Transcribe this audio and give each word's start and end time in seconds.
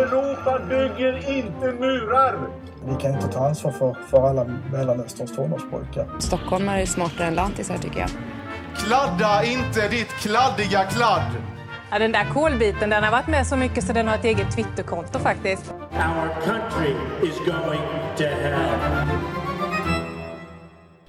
Europa 0.00 0.58
bygger 0.68 1.36
inte 1.38 1.72
murar. 1.72 2.38
Vi 2.84 2.94
kan 3.00 3.14
inte 3.14 3.28
ta 3.28 3.48
ansvar 3.48 3.72
för, 3.72 3.96
för 4.10 4.28
alla 4.28 4.44
Mellanösterns 4.72 5.36
tonårspojkar. 5.36 6.08
Stockholmare 6.18 6.82
är 6.82 6.86
smartare 6.86 7.26
än 7.26 7.34
lantisar 7.34 7.78
tycker 7.78 8.00
jag. 8.00 8.10
Kladda 8.76 9.44
inte 9.44 9.88
ditt 9.88 10.08
kladdiga 10.08 10.84
kladd. 10.84 11.32
Ja, 11.90 11.98
den 11.98 12.12
där 12.12 12.24
kolbiten 12.24 12.90
den 12.90 13.04
har 13.04 13.10
varit 13.10 13.26
med 13.26 13.46
så 13.46 13.56
mycket 13.56 13.84
så 13.84 13.92
den 13.92 14.08
har 14.08 14.14
ett 14.14 14.24
eget 14.24 14.56
Twitterkonto 14.56 15.18
faktiskt. 15.18 15.70
Our 15.70 16.44
country 16.44 16.94
is 17.22 17.38
going 17.38 17.80
to 18.16 18.24
hell. 18.24 19.08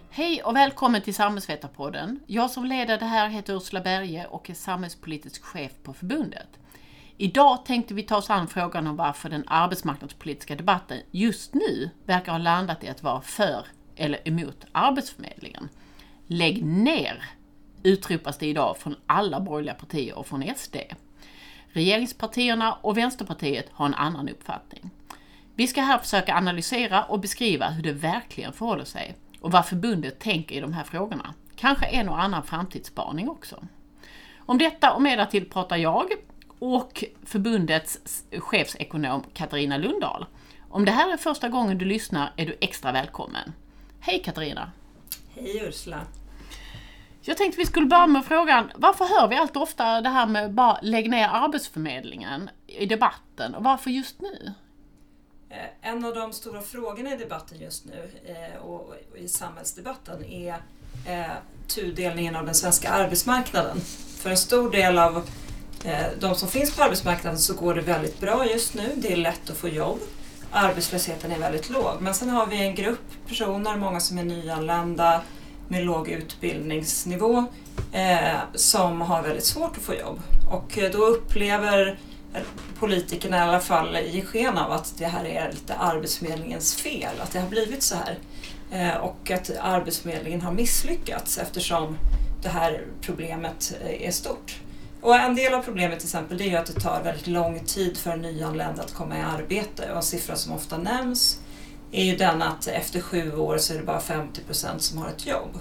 Hej 0.10 0.42
och 0.44 0.56
välkommen 0.56 1.02
till 1.02 1.16
Samhällsvetarpodden. 1.16 2.20
Jag 2.28 2.50
som 2.50 2.66
leder 2.66 2.98
det 2.98 3.06
här 3.06 3.30
heter 3.30 3.54
Ursula 3.54 3.82
Berge 3.82 4.26
och 4.30 4.50
är 4.50 4.54
samhällspolitisk 4.54 5.44
chef 5.44 5.72
på 5.84 5.94
förbundet. 5.94 6.48
Idag 7.22 7.66
tänkte 7.66 7.94
vi 7.94 8.04
ta 8.04 8.18
oss 8.18 8.30
an 8.30 8.48
frågan 8.48 8.88
om 8.88 8.96
varför 8.96 9.30
den 9.30 9.44
arbetsmarknadspolitiska 9.48 10.56
debatten 10.56 10.98
just 11.12 11.54
nu 11.54 11.90
verkar 12.06 12.32
ha 12.32 12.40
landat 12.40 12.84
i 12.84 12.88
att 12.88 13.04
vara 13.04 13.22
för 13.22 13.66
eller 13.96 14.28
emot 14.28 14.66
Arbetsförmedlingen. 14.72 15.70
Lägg 16.28 16.66
ner! 16.66 17.24
utropas 17.84 18.38
det 18.38 18.46
idag 18.46 18.78
från 18.78 18.96
alla 19.06 19.40
borgerliga 19.40 19.74
partier 19.74 20.18
och 20.18 20.28
från 20.28 20.56
SD. 20.56 20.76
Regeringspartierna 21.68 22.74
och 22.74 22.98
Vänsterpartiet 22.98 23.70
har 23.72 23.86
en 23.86 23.94
annan 23.94 24.30
uppfattning. 24.30 24.90
Vi 25.56 25.68
ska 25.68 25.82
här 25.82 25.98
försöka 25.98 26.36
analysera 26.36 27.04
och 27.04 27.20
beskriva 27.20 27.70
hur 27.70 27.84
det 27.84 27.94
verkligen 27.94 28.54
förhåller 28.54 28.86
sig 28.86 29.16
och 29.42 29.52
vad 29.52 29.66
förbundet 29.66 30.20
tänker 30.20 30.56
i 30.56 30.60
de 30.60 30.74
här 30.74 30.84
frågorna. 30.84 31.34
Kanske 31.56 31.86
en 31.86 32.10
och 32.10 32.24
annan 32.24 32.44
framtidsspaning 32.44 33.30
också. 33.30 33.64
Om 34.38 34.58
detta 34.58 34.94
och 34.94 35.02
mer 35.02 35.26
till 35.26 35.50
pratar 35.50 35.78
jag 35.78 36.12
och 36.62 37.04
förbundets 37.26 38.24
chefsekonom 38.40 39.24
Katarina 39.34 39.78
Lundahl. 39.78 40.26
Om 40.70 40.86
det 40.86 40.92
här 40.92 41.14
är 41.14 41.18
första 41.18 41.50
gången 41.50 41.78
du 41.78 41.86
lyssnar 41.86 42.34
är 42.38 42.46
du 42.46 42.58
extra 42.62 42.92
välkommen. 42.92 43.54
Hej 44.00 44.22
Katarina! 44.24 44.72
Hej 45.36 45.64
Ursula! 45.68 46.02
Jag 47.22 47.38
tänkte 47.38 47.60
vi 47.60 47.66
skulle 47.66 47.86
börja 47.86 48.08
med 48.08 48.26
frågan, 48.26 48.72
varför 48.76 49.06
hör 49.06 49.28
vi 49.28 49.36
allt 49.36 49.56
ofta 49.56 50.02
det 50.02 50.10
här 50.10 50.28
med 50.28 50.54
bara 50.54 50.80
lägg 50.82 51.10
ner 51.10 51.28
Arbetsförmedlingen 51.28 52.50
i 52.68 52.86
debatten 52.86 53.56
och 53.56 53.64
varför 53.64 53.90
just 53.90 54.22
nu? 54.22 54.54
Eh, 55.50 55.90
en 55.90 56.06
av 56.06 56.16
de 56.16 56.34
stora 56.34 56.62
frågorna 56.62 57.14
i 57.14 57.18
debatten 57.18 57.60
just 57.60 57.86
nu 57.86 58.12
eh, 58.26 58.62
och 58.62 58.96
i 59.16 59.28
samhällsdebatten 59.28 60.26
är 60.26 60.56
eh, 61.08 61.32
tudelningen 61.68 62.36
av 62.36 62.46
den 62.46 62.56
svenska 62.56 62.90
arbetsmarknaden. 62.90 63.82
För 64.18 64.30
en 64.30 64.38
stor 64.38 64.72
del 64.72 65.00
av 65.00 65.24
Eh, 65.86 66.06
de 66.20 66.36
som 66.36 66.48
finns 66.48 66.76
på 66.76 66.84
arbetsmarknaden 66.84 67.40
så 67.40 67.54
går 67.54 67.76
det 67.76 67.82
väldigt 67.82 68.20
bra 68.20 68.46
just 68.46 68.74
nu. 68.74 68.94
Det 68.96 69.14
är 69.14 69.18
lätt 69.18 69.50
att 69.50 69.58
få 69.58 69.68
jobb. 69.68 70.00
Arbetslösheten 70.52 71.32
är 71.32 71.40
väldigt 71.40 71.70
låg. 71.70 72.02
Men 72.02 72.14
sen 72.14 72.30
har 72.30 72.46
vi 72.46 72.58
en 72.58 72.76
grupp 72.76 73.28
personer, 73.28 73.76
många 73.76 74.00
som 74.00 74.18
är 74.18 74.24
nyanlända, 74.24 75.22
med 75.68 75.86
låg 75.86 76.10
utbildningsnivå 76.10 77.46
eh, 77.92 78.40
som 78.54 79.02
har 79.02 79.22
väldigt 79.22 79.46
svårt 79.46 79.78
att 79.78 79.84
få 79.84 79.96
jobb. 79.96 80.20
Och 80.52 80.78
eh, 80.78 80.92
då 80.92 81.06
upplever 81.06 82.00
politikerna 82.80 83.38
i 83.38 83.40
alla 83.40 83.60
fall 83.60 83.96
i 83.98 84.22
sken 84.22 84.58
av 84.58 84.72
att 84.72 84.94
det 84.98 85.06
här 85.06 85.26
är 85.26 85.52
lite 85.52 85.76
Arbetsförmedlingens 85.76 86.76
fel, 86.76 87.22
att 87.24 87.32
det 87.32 87.40
har 87.40 87.50
blivit 87.50 87.84
så 87.84 87.96
här. 87.96 88.18
Eh, 88.72 88.98
och 88.98 89.32
att 89.32 89.52
Arbetsförmedlingen 89.62 90.42
har 90.42 90.52
misslyckats 90.52 91.38
eftersom 91.38 91.98
det 92.44 92.50
här 92.50 92.82
problemet 93.02 93.74
eh, 93.82 94.08
är 94.08 94.12
stort. 94.12 94.60
Och 95.02 95.16
en 95.16 95.36
del 95.36 95.54
av 95.54 95.62
problemet 95.62 96.00
till 96.00 96.08
exempel 96.08 96.38
det 96.38 96.50
är 96.50 96.60
att 96.60 96.66
det 96.66 96.80
tar 96.80 97.02
väldigt 97.04 97.28
lång 97.28 97.60
tid 97.60 97.98
för 97.98 98.12
en 98.12 98.22
nyanländ 98.22 98.80
att 98.80 98.94
komma 98.94 99.18
i 99.18 99.22
arbete 99.22 99.92
och 99.92 99.98
en 99.98 100.04
siffra 100.04 100.36
som 100.36 100.54
ofta 100.54 100.78
nämns 100.78 101.40
är 101.92 102.04
ju 102.04 102.16
den 102.16 102.42
att 102.42 102.68
efter 102.68 103.02
sju 103.02 103.36
år 103.36 103.58
så 103.58 103.74
är 103.74 103.78
det 103.78 103.84
bara 103.84 104.00
50 104.00 104.42
procent 104.42 104.82
som 104.82 104.98
har 104.98 105.10
ett 105.10 105.28
jobb. 105.28 105.60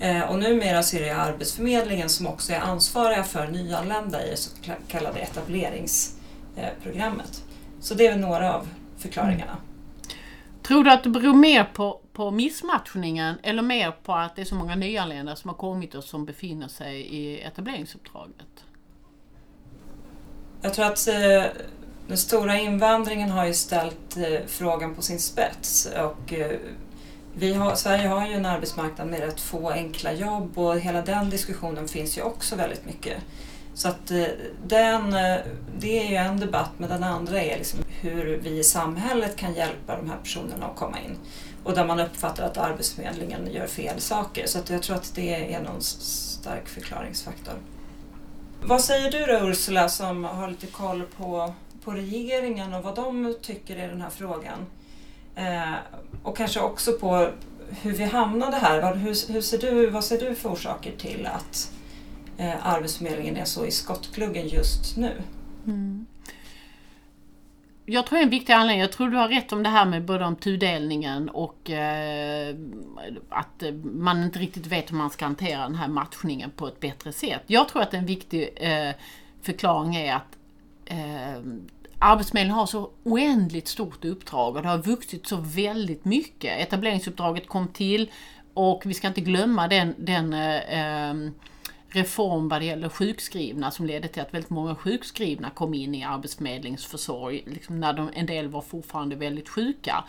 Eh, 0.00 0.20
och 0.20 0.38
numera 0.38 0.82
så 0.82 0.96
är 0.96 1.00
det 1.00 1.10
Arbetsförmedlingen 1.10 2.08
som 2.08 2.26
också 2.26 2.52
är 2.52 2.60
ansvariga 2.60 3.24
för 3.24 3.48
nyanlända 3.48 4.26
i 4.26 4.30
det 4.30 4.36
så 4.36 4.50
kallade 4.88 5.20
etableringsprogrammet. 5.20 7.44
Så 7.80 7.94
det 7.94 8.06
är 8.06 8.10
väl 8.10 8.20
några 8.20 8.54
av 8.54 8.68
förklaringarna. 8.98 9.56
Tror 10.70 10.84
du 10.84 10.90
att 10.90 11.02
det 11.02 11.10
beror 11.10 11.34
mer 11.34 11.64
på, 11.64 12.00
på 12.12 12.30
missmatchningen 12.30 13.34
eller 13.42 13.62
mer 13.62 13.90
på 13.90 14.12
att 14.12 14.36
det 14.36 14.42
är 14.42 14.46
så 14.46 14.54
många 14.54 14.76
nyanlända 14.76 15.36
som 15.36 15.50
har 15.50 15.56
kommit 15.56 15.94
och 15.94 16.04
som 16.04 16.24
befinner 16.24 16.68
sig 16.68 17.00
i 17.00 17.40
etableringsuppdraget? 17.40 18.64
Jag 20.62 20.74
tror 20.74 20.84
att 20.84 21.08
eh, 21.08 21.44
den 22.08 22.16
stora 22.16 22.58
invandringen 22.58 23.30
har 23.30 23.46
ju 23.46 23.54
ställt 23.54 24.16
eh, 24.16 24.46
frågan 24.46 24.94
på 24.94 25.02
sin 25.02 25.20
spets 25.20 25.88
och 25.98 26.32
eh, 26.32 26.58
vi 27.34 27.54
har, 27.54 27.74
Sverige 27.74 28.08
har 28.08 28.26
ju 28.26 28.34
en 28.34 28.46
arbetsmarknad 28.46 29.08
med 29.08 29.20
rätt 29.20 29.40
få 29.40 29.70
enkla 29.70 30.12
jobb 30.12 30.58
och 30.58 30.78
hela 30.78 31.02
den 31.02 31.30
diskussionen 31.30 31.88
finns 31.88 32.18
ju 32.18 32.22
också 32.22 32.56
väldigt 32.56 32.86
mycket. 32.86 33.22
Så 33.80 33.88
att 33.88 34.10
eh, 34.10 34.24
den, 34.66 35.14
eh, 35.14 35.36
det 35.78 36.06
är 36.06 36.10
ju 36.10 36.16
en 36.16 36.40
debatt 36.40 36.70
men 36.78 36.88
den 36.88 37.04
andra 37.04 37.42
är 37.42 37.58
liksom 37.58 37.80
hur 38.00 38.40
vi 38.42 38.58
i 38.58 38.64
samhället 38.64 39.36
kan 39.36 39.54
hjälpa 39.54 39.96
de 39.96 40.10
här 40.10 40.16
personerna 40.22 40.66
att 40.66 40.76
komma 40.76 41.00
in. 41.00 41.16
Och 41.64 41.74
där 41.74 41.84
man 41.84 42.00
uppfattar 42.00 42.46
att 42.46 42.56
Arbetsförmedlingen 42.56 43.52
gör 43.52 43.66
fel 43.66 44.00
saker. 44.00 44.46
Så 44.46 44.58
att 44.58 44.70
jag 44.70 44.82
tror 44.82 44.96
att 44.96 45.12
det 45.14 45.54
är 45.54 45.62
någon 45.62 45.80
stark 45.80 46.68
förklaringsfaktor. 46.68 47.54
Vad 48.62 48.80
säger 48.80 49.10
du 49.10 49.26
då 49.26 49.48
Ursula 49.48 49.88
som 49.88 50.24
har 50.24 50.48
lite 50.48 50.66
koll 50.66 51.02
på 51.16 51.54
på 51.84 51.90
regeringen 51.90 52.74
och 52.74 52.84
vad 52.84 52.94
de 52.94 53.34
tycker 53.42 53.76
i 53.76 53.86
den 53.86 54.00
här 54.00 54.10
frågan. 54.10 54.66
Eh, 55.34 55.74
och 56.22 56.36
kanske 56.36 56.60
också 56.60 56.92
på 56.92 57.28
hur 57.82 57.92
vi 57.92 58.04
hamnade 58.04 58.56
här. 58.56 58.94
Hur, 58.94 59.32
hur 59.32 59.40
ser 59.40 59.58
du, 59.58 59.90
vad 59.90 60.04
ser 60.04 60.18
du 60.18 60.34
för 60.34 60.48
orsaker 60.48 60.92
till 60.98 61.26
att 61.26 61.72
eh, 62.40 62.66
Arbetsförmedlingen 62.66 63.36
är 63.36 63.44
så 63.44 63.66
i 63.66 63.70
skottgluggen 63.70 64.48
just 64.48 64.96
nu? 64.96 65.22
Mm. 65.66 66.06
Jag 67.86 68.06
tror 68.06 68.18
en 68.18 68.30
viktig 68.30 68.52
anledning, 68.52 68.80
jag 68.80 68.92
tror 68.92 69.08
du 69.08 69.16
har 69.16 69.28
rätt 69.28 69.52
om 69.52 69.62
det 69.62 69.68
här 69.68 69.86
med 69.86 70.04
både 70.04 70.24
om 70.24 70.36
tudelningen 70.36 71.28
och 71.28 71.70
eh, 71.70 72.56
att 73.28 73.62
eh, 73.62 73.72
man 73.82 74.22
inte 74.22 74.38
riktigt 74.38 74.66
vet 74.66 74.90
hur 74.90 74.96
man 74.96 75.10
ska 75.10 75.24
hantera 75.24 75.62
den 75.62 75.74
här 75.74 75.88
matchningen 75.88 76.50
på 76.50 76.66
ett 76.66 76.80
bättre 76.80 77.12
sätt. 77.12 77.42
Jag 77.46 77.68
tror 77.68 77.82
att 77.82 77.94
en 77.94 78.06
viktig 78.06 78.50
eh, 78.56 78.94
förklaring 79.42 79.96
är 79.96 80.14
att 80.14 80.36
eh, 80.84 81.42
Arbetsförmedlingen 81.98 82.58
har 82.58 82.66
så 82.66 82.90
oändligt 83.02 83.68
stort 83.68 84.04
uppdrag 84.04 84.56
och 84.56 84.62
det 84.62 84.68
har 84.68 84.78
vuxit 84.78 85.26
så 85.26 85.36
väldigt 85.36 86.04
mycket. 86.04 86.58
Etableringsuppdraget 86.58 87.48
kom 87.48 87.68
till 87.68 88.10
och 88.54 88.82
vi 88.84 88.94
ska 88.94 89.08
inte 89.08 89.20
glömma 89.20 89.68
den, 89.68 89.94
den 89.98 90.32
eh, 90.32 90.78
ehm, 90.78 91.34
reform 91.94 92.48
vad 92.48 92.60
det 92.60 92.64
gäller 92.64 92.88
sjukskrivna 92.88 93.70
som 93.70 93.86
ledde 93.86 94.08
till 94.08 94.22
att 94.22 94.34
väldigt 94.34 94.50
många 94.50 94.74
sjukskrivna 94.74 95.50
kom 95.50 95.74
in 95.74 95.94
i 95.94 96.04
arbetsförmedlingsförsorg, 96.04 97.42
liksom 97.46 97.80
när 97.80 97.92
de, 97.92 98.10
en 98.14 98.26
del 98.26 98.48
var 98.48 98.60
fortfarande 98.60 99.16
väldigt 99.16 99.48
sjuka. 99.48 100.04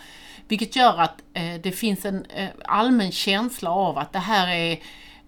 Vilket 0.47 0.75
gör 0.75 0.97
att 0.97 1.21
eh, 1.33 1.61
det 1.63 1.71
finns 1.71 2.05
en 2.05 2.25
eh, 2.25 2.49
allmän 2.65 3.11
känsla 3.11 3.71
av 3.71 3.97
att 3.97 4.13
det 4.13 4.19
här 4.19 4.47
är 4.55 4.79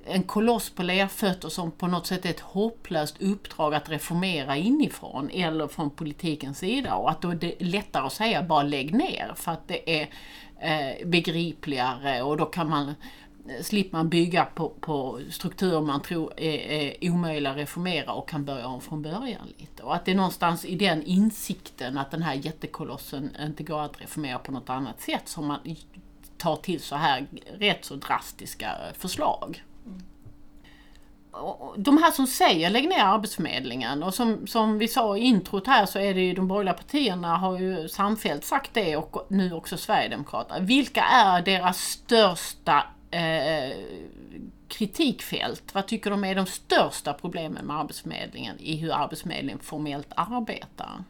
en 0.06 0.24
koloss 0.24 0.70
på 0.70 0.84
lerfötter 0.84 1.50
som 1.50 1.72
på 1.72 1.88
något 1.88 2.08
sätt 2.08 2.26
är 2.26 2.30
ett 2.30 2.40
hopplöst 2.40 3.22
uppdrag 3.22 3.74
att 3.74 3.90
reformera 3.90 4.58
inifrån 4.58 5.30
eller 5.30 5.68
från 5.68 5.90
politikens 5.90 6.58
sida 6.58 6.96
och 6.96 7.12
att 7.12 7.22
då 7.22 7.30
är 7.30 7.36
det 7.36 7.56
lättare 7.60 8.06
att 8.06 8.14
säga 8.14 8.44
bara 8.44 8.64
lägg 8.64 8.94
ner 8.94 9.34
för 9.36 9.52
att 9.52 9.68
det 9.68 10.02
är 10.02 10.10
eh, 10.62 11.08
begripligare 11.08 12.22
och 12.22 12.38
då 12.38 12.46
kan 12.46 12.70
man 12.70 12.96
slipper 13.62 13.98
man 13.98 14.10
bygga 14.10 14.46
på, 14.46 14.70
på 14.70 15.20
strukturer 15.32 15.82
man 15.82 16.02
tror 16.02 16.34
är, 16.38 16.58
är 16.58 17.12
omöjliga 17.12 17.52
att 17.52 17.58
reformera 17.58 18.14
och 18.14 18.30
kan 18.30 18.46
börja 18.46 18.68
om 18.68 18.82
från 18.82 19.02
början 19.02 19.48
lite. 19.58 19.84
Och 19.84 19.96
att 19.96 20.06
det 20.06 20.12
är 20.12 20.16
någonstans 20.16 20.66
i 20.66 20.76
den 20.76 21.04
insikten 21.04 21.98
att 21.98 22.12
den 22.12 22.22
här 22.22 22.34
jättekolossen 22.34 23.38
inte 23.40 23.64
går 23.64 23.82
att 23.82 24.02
reformera 24.02 24.40
på 24.40 24.52
något 24.52 24.70
annat 24.70 25.02
sätt 25.02 25.30
som 25.30 25.48
man 25.48 25.60
tar 26.38 26.56
till 26.56 26.80
så 26.80 26.96
här 26.96 27.28
rätt 27.58 27.86
så 27.86 27.96
drastiska 27.96 28.72
förslag 28.98 29.64
de 31.78 31.98
här 31.98 32.12
som 32.12 32.28
säger 32.28 32.70
lägg 32.70 32.90
ner 32.90 33.04
Arbetsförmedlingen 33.04 34.04
och 34.04 34.14
som, 34.14 34.48
som 34.48 34.78
vi 34.78 34.88
sa 34.88 35.18
i 35.18 35.20
introt 35.20 35.68
här 35.68 35.86
så 35.86 36.00
är 36.00 36.14
det 36.14 36.22
ju 36.22 36.34
de 36.34 36.48
borgerliga 36.48 36.74
partierna 36.74 37.38
har 37.38 37.60
ju 37.60 37.88
samfällt 37.88 38.44
sagt 38.44 38.74
det 38.74 38.98
och 38.98 39.26
nu 39.28 39.54
också 39.54 39.78
Sverigedemokraterna. 39.78 40.60
Vilka 40.60 41.02
är 41.02 41.42
deras 41.42 41.78
största 41.78 42.84
eh, 43.14 43.78
kritikfält? 44.68 45.64
Vad 45.74 45.88
tycker 45.88 46.10
de 46.10 46.24
är 46.24 46.36
de 46.36 46.46
största 46.46 47.14
problemen 47.14 47.66
med 47.66 47.80
Arbetsförmedlingen 47.80 48.60
i 48.60 48.76
hur 48.76 48.94
Arbetsförmedlingen 48.94 49.60
formellt 49.60 50.08
arbetar? 50.16 51.04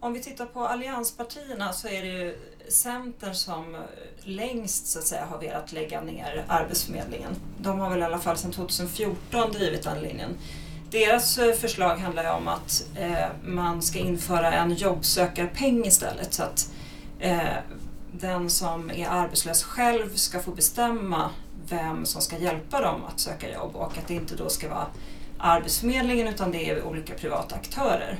Om 0.00 0.12
vi 0.12 0.22
tittar 0.22 0.46
på 0.46 0.66
allianspartierna 0.66 1.72
så 1.72 1.88
är 1.88 2.02
det 2.02 2.08
ju 2.08 2.38
Centern 2.68 3.34
som 3.34 3.76
längst 4.20 4.86
så 4.86 4.98
att 4.98 5.04
säga 5.04 5.24
har 5.24 5.38
velat 5.38 5.72
lägga 5.72 6.00
ner 6.00 6.44
Arbetsförmedlingen. 6.48 7.34
De 7.58 7.80
har 7.80 7.90
väl 7.90 7.98
i 7.98 8.02
alla 8.02 8.18
fall 8.18 8.36
sedan 8.36 8.52
2014 8.52 9.52
drivit 9.52 9.82
den 9.82 10.02
linjen. 10.02 10.30
deras 10.90 11.38
eh, 11.38 11.54
förslag 11.54 11.96
handlar 11.96 12.22
ju 12.22 12.30
om 12.30 12.48
att 12.48 12.84
eh, 12.96 13.26
man 13.44 13.82
ska 13.82 13.98
införa 13.98 14.52
en 14.52 14.74
jobbsökarpeng 14.74 15.84
istället 15.84 16.34
så 16.34 16.42
att 16.42 16.70
eh, 17.20 17.56
den 18.12 18.50
som 18.50 18.90
är 18.90 19.08
arbetslös 19.08 19.62
själv 19.62 20.14
ska 20.14 20.40
få 20.40 20.50
bestämma 20.50 21.30
vem 21.68 22.06
som 22.06 22.22
ska 22.22 22.38
hjälpa 22.38 22.80
dem 22.80 23.04
att 23.04 23.20
söka 23.20 23.52
jobb 23.52 23.76
och 23.76 23.98
att 23.98 24.08
det 24.08 24.14
inte 24.14 24.36
då 24.36 24.48
ska 24.48 24.68
vara 24.68 24.86
Arbetsförmedlingen 25.38 26.28
utan 26.28 26.52
det 26.52 26.70
är 26.70 26.82
olika 26.82 27.14
privata 27.14 27.54
aktörer. 27.54 28.18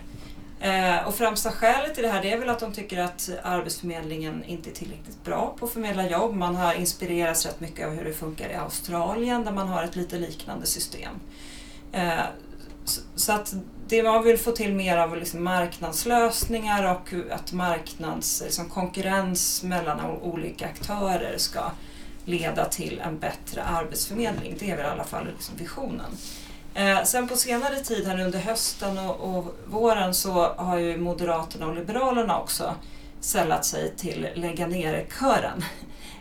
Eh, 0.60 1.08
och 1.08 1.14
främsta 1.14 1.52
skälet 1.52 1.94
till 1.94 2.02
det 2.02 2.08
här 2.08 2.22
det 2.22 2.32
är 2.32 2.38
väl 2.38 2.48
att 2.48 2.60
de 2.60 2.72
tycker 2.72 2.98
att 2.98 3.30
Arbetsförmedlingen 3.42 4.44
inte 4.44 4.70
är 4.70 4.74
tillräckligt 4.74 5.24
bra 5.24 5.56
på 5.58 5.66
att 5.66 5.72
förmedla 5.72 6.08
jobb. 6.08 6.34
Man 6.34 6.56
har 6.56 6.74
inspirerats 6.74 7.46
rätt 7.46 7.60
mycket 7.60 7.86
av 7.86 7.94
hur 7.94 8.04
det 8.04 8.12
funkar 8.12 8.48
i 8.48 8.54
Australien 8.54 9.44
där 9.44 9.52
man 9.52 9.68
har 9.68 9.82
ett 9.82 9.96
lite 9.96 10.18
liknande 10.18 10.66
system. 10.66 11.14
Eh, 11.92 12.20
så 13.14 13.32
att 13.32 13.54
det 13.92 14.02
man 14.02 14.22
vill 14.22 14.38
få 14.38 14.52
till 14.52 14.74
mer 14.74 14.96
av 14.96 15.16
liksom 15.16 15.44
marknadslösningar 15.44 16.90
och 16.90 17.32
att 17.32 17.52
marknads, 17.52 18.42
liksom 18.44 18.68
konkurrens 18.68 19.62
mellan 19.62 20.00
olika 20.22 20.66
aktörer 20.66 21.34
ska 21.38 21.60
leda 22.24 22.64
till 22.64 23.00
en 23.04 23.18
bättre 23.18 23.62
arbetsförmedling. 23.62 24.56
Det 24.58 24.70
är 24.70 24.76
väl 24.76 24.86
i 24.86 24.88
alla 24.88 25.04
fall 25.04 25.26
liksom 25.26 25.56
visionen. 25.56 26.10
Eh, 26.74 27.02
sen 27.04 27.28
på 27.28 27.36
senare 27.36 27.80
tid 27.80 28.06
här 28.06 28.20
under 28.20 28.38
hösten 28.38 28.98
och, 28.98 29.36
och, 29.36 29.56
våren 29.66 30.14
så 30.14 30.52
har 30.52 30.78
ju 30.78 30.96
Moderaterna 30.96 31.66
och 31.66 31.74
Liberalerna 31.74 32.40
också 32.40 32.74
sällat 33.20 33.64
sig 33.64 33.96
till 33.96 34.28
lägga 34.34 34.66
ner-kören 34.66 35.64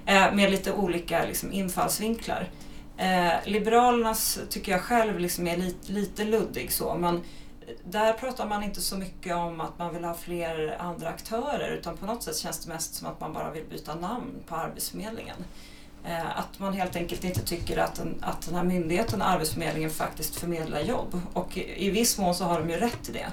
eh, 0.06 0.34
med 0.34 0.52
lite 0.52 0.72
olika 0.72 1.26
liksom, 1.26 1.52
infallsvinklar. 1.52 2.50
Eh, 2.98 3.34
Liberalernas 3.46 4.40
tycker 4.50 4.72
jag 4.72 4.82
själv 4.82 5.20
liksom 5.20 5.48
är 5.48 5.58
lite, 5.58 5.92
lite 5.92 6.24
luddig 6.24 6.72
så, 6.72 6.96
men 6.96 7.22
där 7.84 8.14
pratar 8.14 8.48
man 8.48 8.64
inte 8.64 8.82
så 8.82 8.98
mycket 8.98 9.36
om 9.36 9.62
att 9.62 9.80
man 9.80 9.94
vill 9.94 10.04
ha 10.04 10.14
fler 10.14 10.78
andra 10.80 11.10
aktörer 11.10 11.70
utan 11.70 11.98
på 11.98 12.06
något 12.06 12.24
sätt 12.24 12.38
känns 12.38 12.66
det 12.66 12.74
mest 12.74 12.96
som 12.96 13.08
att 13.08 13.20
man 13.20 13.34
bara 13.34 13.52
vill 13.52 13.64
byta 13.70 13.96
namn 13.96 14.32
på 14.48 14.56
Arbetsförmedlingen. 14.56 15.38
Eh, 16.06 16.40
att 16.40 16.60
man 16.60 16.74
helt 16.74 16.96
enkelt 16.96 17.24
inte 17.24 17.42
tycker 17.42 17.78
att, 17.78 17.96
den, 17.96 18.16
att 18.22 18.42
den 18.42 18.56
här 18.56 18.64
myndigheten, 18.64 19.22
Arbetsförmedlingen, 19.22 19.90
faktiskt 19.90 20.36
förmedlar 20.36 20.80
jobb. 20.80 21.22
Och 21.34 21.58
i, 21.58 21.88
i 21.88 21.90
viss 21.90 22.18
mån 22.18 22.36
så 22.36 22.44
har 22.44 22.60
de 22.60 22.70
ju 22.70 22.78
rätt 22.78 23.10
i 23.10 23.12
det. 23.12 23.28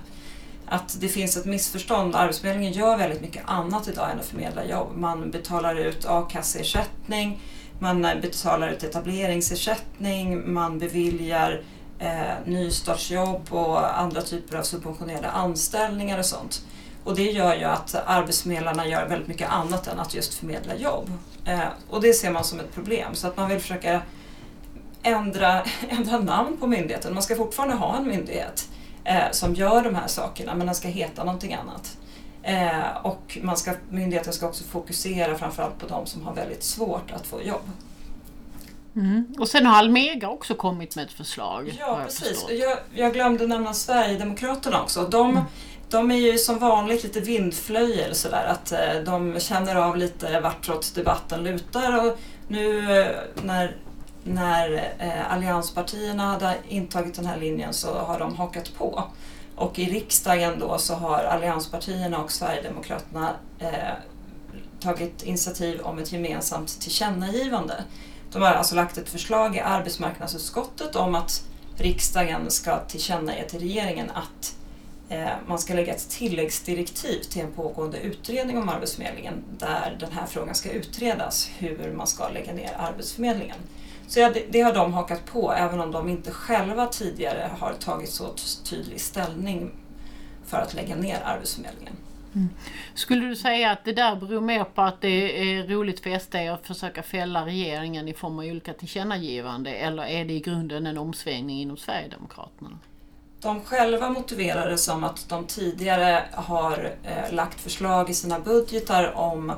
Att 0.67 1.01
det 1.01 1.09
finns 1.09 1.37
ett 1.37 1.45
missförstånd. 1.45 2.15
Arbetsförmedlingen 2.15 2.73
gör 2.73 2.97
väldigt 2.97 3.21
mycket 3.21 3.43
annat 3.47 3.89
idag 3.89 4.11
än 4.11 4.19
att 4.19 4.27
förmedla 4.27 4.65
jobb. 4.65 4.97
Man 4.97 5.31
betalar 5.31 5.75
ut 5.75 6.07
a-kasseersättning, 6.07 7.41
man 7.79 8.03
betalar 8.03 8.69
ut 8.69 8.83
etableringsersättning, 8.83 10.53
man 10.53 10.79
beviljar 10.79 11.63
eh, 11.99 12.35
nystartsjobb 12.45 13.53
och 13.53 13.99
andra 13.99 14.23
typer 14.23 14.59
av 14.59 14.63
subventionerade 14.63 15.31
anställningar 15.31 16.19
och 16.19 16.25
sånt. 16.25 16.63
Och 17.05 17.17
det 17.17 17.31
gör 17.31 17.55
ju 17.55 17.65
att 17.65 17.95
arbetsförmedlarna 18.07 18.87
gör 18.87 19.09
väldigt 19.09 19.29
mycket 19.29 19.51
annat 19.51 19.87
än 19.87 20.01
att 20.01 20.15
just 20.15 20.35
förmedla 20.35 20.75
jobb. 20.75 21.11
Eh, 21.45 21.61
och 21.91 22.01
det 22.01 22.13
ser 22.13 22.31
man 22.31 22.45
som 22.45 22.61
ett 22.61 22.75
problem. 22.75 23.15
Så 23.15 23.27
att 23.27 23.37
man 23.37 23.49
vill 23.49 23.61
försöka 23.61 24.03
ändra, 25.03 25.63
ändra 25.89 26.19
namn 26.19 26.57
på 26.57 26.67
myndigheten. 26.67 27.15
Man 27.15 27.23
ska 27.23 27.37
fortfarande 27.37 27.75
ha 27.75 27.97
en 27.97 28.09
myndighet 28.09 28.69
eh, 29.05 29.31
som 29.31 29.55
gör 29.55 29.83
de 29.83 29.95
här 29.95 30.07
sakerna 30.07 30.55
men 30.55 30.67
den 30.67 30.75
ska 30.75 30.89
heta 30.89 31.25
någonting 31.25 31.55
annat. 31.55 31.99
Eh, 32.43 32.97
och 33.03 33.39
man 33.43 33.57
ska, 33.57 33.75
myndigheten 33.91 34.33
ska 34.33 34.47
också 34.47 34.65
fokusera 34.65 35.39
framförallt 35.39 35.79
på 35.79 35.87
de 35.87 36.07
som 36.07 36.23
har 36.27 36.35
väldigt 36.35 36.63
svårt 36.63 37.11
att 37.11 37.27
få 37.27 37.43
jobb. 37.43 37.71
Mm. 38.99 39.35
Och 39.39 39.49
sen 39.49 39.67
har 39.67 39.77
Almega 39.77 40.29
också 40.29 40.55
kommit 40.55 40.97
med 40.97 41.05
ett 41.05 41.13
förslag. 41.13 41.77
Ja, 41.81 42.01
precis. 42.05 42.47
Jag, 42.49 42.79
jag, 42.95 43.13
glömde 43.13 43.47
nämna 43.47 43.75
Sverigedemokraterna 43.75 44.83
också. 44.83 45.09
De, 45.11 45.31
mm. 45.31 45.43
de 45.91 46.11
är 46.11 46.17
ju 46.17 46.39
som 46.39 46.59
vanligt 46.59 47.03
lite 47.03 47.21
vindflöjel 47.21 48.15
sådär 48.15 48.47
att 48.47 48.73
eh, 48.73 49.03
de 49.05 49.41
känner 49.41 49.77
av 49.77 49.97
lite 49.97 50.41
vartåt 50.41 50.95
debatten 50.95 51.45
lutar 51.45 52.07
och 52.07 52.19
nu 52.49 52.99
eh, 53.01 53.17
när, 53.43 53.77
när 54.25 54.93
eh, 54.99 55.33
allianspartierna 55.33 56.27
hade 56.27 56.55
intagit 56.69 57.15
den 57.15 57.27
här 57.27 57.37
linjen 57.37 57.73
så 57.73 57.99
har 57.99 58.19
de 58.19 58.37
hakat 58.37 58.75
på. 58.79 59.05
Och 59.57 59.79
i 59.79 59.85
riksdagen 59.85 60.59
då 60.59 60.79
så 60.79 60.95
har 60.95 61.25
allianspartierna 61.25 62.19
och 62.19 62.33
Sverigedemokraterna 62.33 63.31
eh, 63.59 63.95
tagit 64.81 65.23
initiativ 65.23 65.81
om 65.81 65.99
ett 65.99 66.13
gemensamt 66.13 66.81
tillkännagivande 66.81 67.85
de 68.33 68.43
har 68.43 68.49
alltså 68.49 68.75
lagt 68.75 68.99
ett 68.99 69.09
förslag 69.09 69.57
i 69.57 69.61
arbetsmarknadsutskottet 69.61 70.97
om 70.97 71.15
att 71.15 71.45
riksdagen 71.77 72.51
ska 72.51 72.79
tillkännage 72.79 73.49
till 73.49 73.61
regeringen 73.61 74.11
att 74.11 74.57
eh, 75.09 75.29
man 75.47 75.59
ska 75.59 75.75
lägga 75.75 75.95
ett 75.95 76.09
tilläggsdirektiv 76.09 77.21
till 77.23 77.43
en 77.43 77.53
pågående 77.53 77.99
utredning 77.99 78.59
om 78.59 78.69
Arbetsförmedlingen 78.69 79.45
där 79.59 79.97
den 80.01 80.13
här 80.13 80.27
frågan 80.27 80.55
ska 80.55 80.71
utredas, 80.71 81.51
hur 81.59 81.93
man 81.93 82.07
ska 82.07 82.29
lägga 82.29 82.53
ner 82.53 82.77
Arbetsförmedlingen. 82.79 83.57
Så 84.09 84.21
ja, 84.21 84.31
det, 84.31 84.45
det, 84.51 84.61
har 84.61 84.73
de 84.73 84.93
hakat 84.93 85.27
på, 85.27 85.53
även 85.53 85.81
om 85.81 85.93
de 85.93 86.09
inte 86.09 86.31
själva 86.31 86.87
tidigare 86.87 87.51
har 87.59 87.73
tagit 87.73 88.11
så 88.11 88.35
tydlig 88.65 89.01
ställning 89.01 89.71
för 90.47 90.59
att 90.59 90.75
lägga 90.75 90.97
ner 90.97 91.23
Arbetsförmedlingen. 91.25 91.97
Mm. 92.35 92.49
Skulle 92.95 93.27
du 93.27 93.37
säga 93.37 93.71
att 93.71 93.85
det 93.85 93.93
där 93.93 94.17
beror 94.17 94.41
mer 94.41 94.65
på 94.65 94.83
att 94.83 95.01
det 95.01 95.43
är 95.43 95.67
roligt 95.67 96.01
för 96.01 96.19
SD 96.19 96.35
att 96.35 96.67
försöka 96.67 97.03
fälla 97.03 97.47
regeringen 97.47 98.09
i 98.09 98.15
form 98.15 98.39
av 98.39 98.45
olika 98.45 98.73
tillkännagivande 98.73 99.71
eller 99.71 100.03
är 100.03 100.25
det 100.25 100.33
i 100.33 100.41
grunden 100.41 100.87
en 100.87 100.99
omsvängning 100.99 101.61
inom 101.61 101.77
Sverigedemokraterna? 101.77 102.79
De 103.41 103.61
själva 103.61 104.11
motiverar 104.11 104.71
det 104.71 104.79
som 104.79 105.05
att 105.05 105.29
de 105.29 105.45
tidigare 105.45 106.25
har 106.33 106.93
eh, 107.03 107.35
lagt 107.35 107.61
förslag 107.61 108.11
i 108.11 108.15
sina 108.15 108.41
budgetar 108.41 109.13
om 109.17 109.53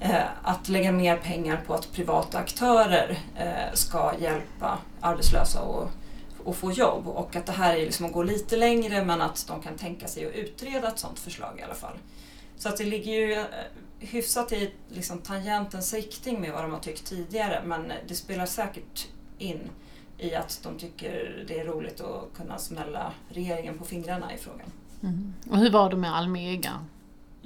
eh, 0.00 0.22
att 0.42 0.68
lägga 0.68 0.92
mer 0.92 1.16
pengar 1.16 1.60
på 1.66 1.74
att 1.74 1.92
privata 1.92 2.38
aktörer 2.38 3.18
eh, 3.36 3.74
ska 3.74 4.12
hjälpa 4.20 4.78
arbetslösa 5.00 5.62
och, 5.62 5.90
och 6.44 6.56
få 6.56 6.72
jobb 6.72 7.08
och 7.08 7.36
att 7.36 7.46
det 7.46 7.52
här 7.52 7.76
är 7.76 7.80
liksom 7.80 8.06
att 8.06 8.12
gå 8.12 8.22
lite 8.22 8.56
längre 8.56 9.04
men 9.04 9.20
att 9.20 9.44
de 9.48 9.62
kan 9.62 9.76
tänka 9.76 10.08
sig 10.08 10.26
att 10.26 10.34
utreda 10.34 10.88
ett 10.88 10.98
sådant 10.98 11.18
förslag 11.18 11.58
i 11.60 11.62
alla 11.62 11.74
fall. 11.74 11.96
Så 12.56 12.68
att 12.68 12.76
det 12.76 12.84
ligger 12.84 13.12
ju 13.12 13.32
eh, 13.32 13.44
hyfsat 13.98 14.52
i 14.52 14.70
liksom, 14.88 15.18
tangentens 15.18 15.94
riktning 15.94 16.40
med 16.40 16.52
vad 16.52 16.64
de 16.64 16.72
har 16.72 16.80
tyckt 16.80 17.06
tidigare 17.06 17.62
men 17.64 17.92
det 18.08 18.14
spelar 18.14 18.46
säkert 18.46 19.08
in 19.38 19.70
i 20.18 20.34
att 20.34 20.60
de 20.62 20.78
tycker 20.78 21.44
det 21.48 21.60
är 21.60 21.64
roligt 21.64 22.00
att 22.00 22.36
kunna 22.36 22.58
smälla 22.58 23.12
regeringen 23.28 23.78
på 23.78 23.84
fingrarna 23.84 24.34
i 24.34 24.38
frågan. 24.38 24.66
Mm. 25.02 25.34
Och 25.50 25.58
hur 25.58 25.70
var 25.70 25.90
det 25.90 25.96
med 25.96 26.16
Almega? 26.16 26.84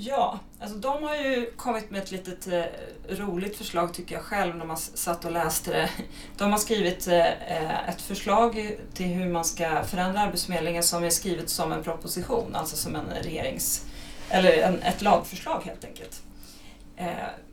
Ja, 0.01 0.39
alltså 0.61 0.77
de 0.79 1.03
har 1.03 1.17
ju 1.17 1.51
kommit 1.57 1.91
med 1.91 2.03
ett 2.03 2.11
litet 2.11 2.47
eh, 2.47 2.65
roligt 3.09 3.57
förslag 3.57 3.95
tycker 3.95 4.15
jag 4.15 4.25
själv 4.25 4.57
när 4.57 4.65
man 4.65 4.77
satt 4.77 5.25
och 5.25 5.33
läste 5.33 5.71
det. 5.71 5.91
De 6.37 6.51
har 6.51 6.59
skrivit 6.59 7.07
eh, 7.07 7.27
eh, 7.27 7.89
ett 7.89 8.01
förslag 8.01 8.77
till 8.95 9.07
hur 9.07 9.29
man 9.29 9.45
ska 9.45 9.85
förändra 9.85 10.21
Arbetsförmedlingen 10.21 10.83
som 10.83 11.05
är 11.05 11.11
skrivet 11.11 11.51
som 11.51 11.73
en 11.73 11.83
proposition, 11.83 12.55
alltså 12.55 12.77
som 12.77 12.97
en 12.97 13.07
regerings 13.23 13.87
eller 14.31 14.53
en, 14.53 14.83
ett 14.83 15.03
lagförslag 15.03 15.63
helt 15.65 15.85
enkelt. 15.85 16.23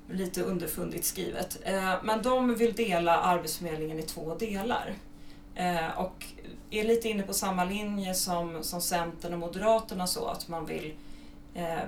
Lite 0.09 0.41
underfundigt 0.41 1.05
skrivet. 1.05 1.57
Men 2.03 2.21
de 2.21 2.55
vill 2.55 2.73
dela 2.73 3.17
Arbetsförmedlingen 3.17 3.99
i 3.99 4.03
två 4.03 4.35
delar. 4.35 4.93
Och 5.97 6.25
är 6.71 6.83
lite 6.83 7.09
inne 7.09 7.23
på 7.23 7.33
samma 7.33 7.65
linje 7.65 8.13
som, 8.13 8.63
som 8.63 8.81
Centern 8.81 9.33
och 9.33 9.39
Moderaterna 9.39 10.07
så 10.07 10.25
att 10.25 10.47
man 10.47 10.65
vill 10.65 10.93
Eh, 11.55 11.83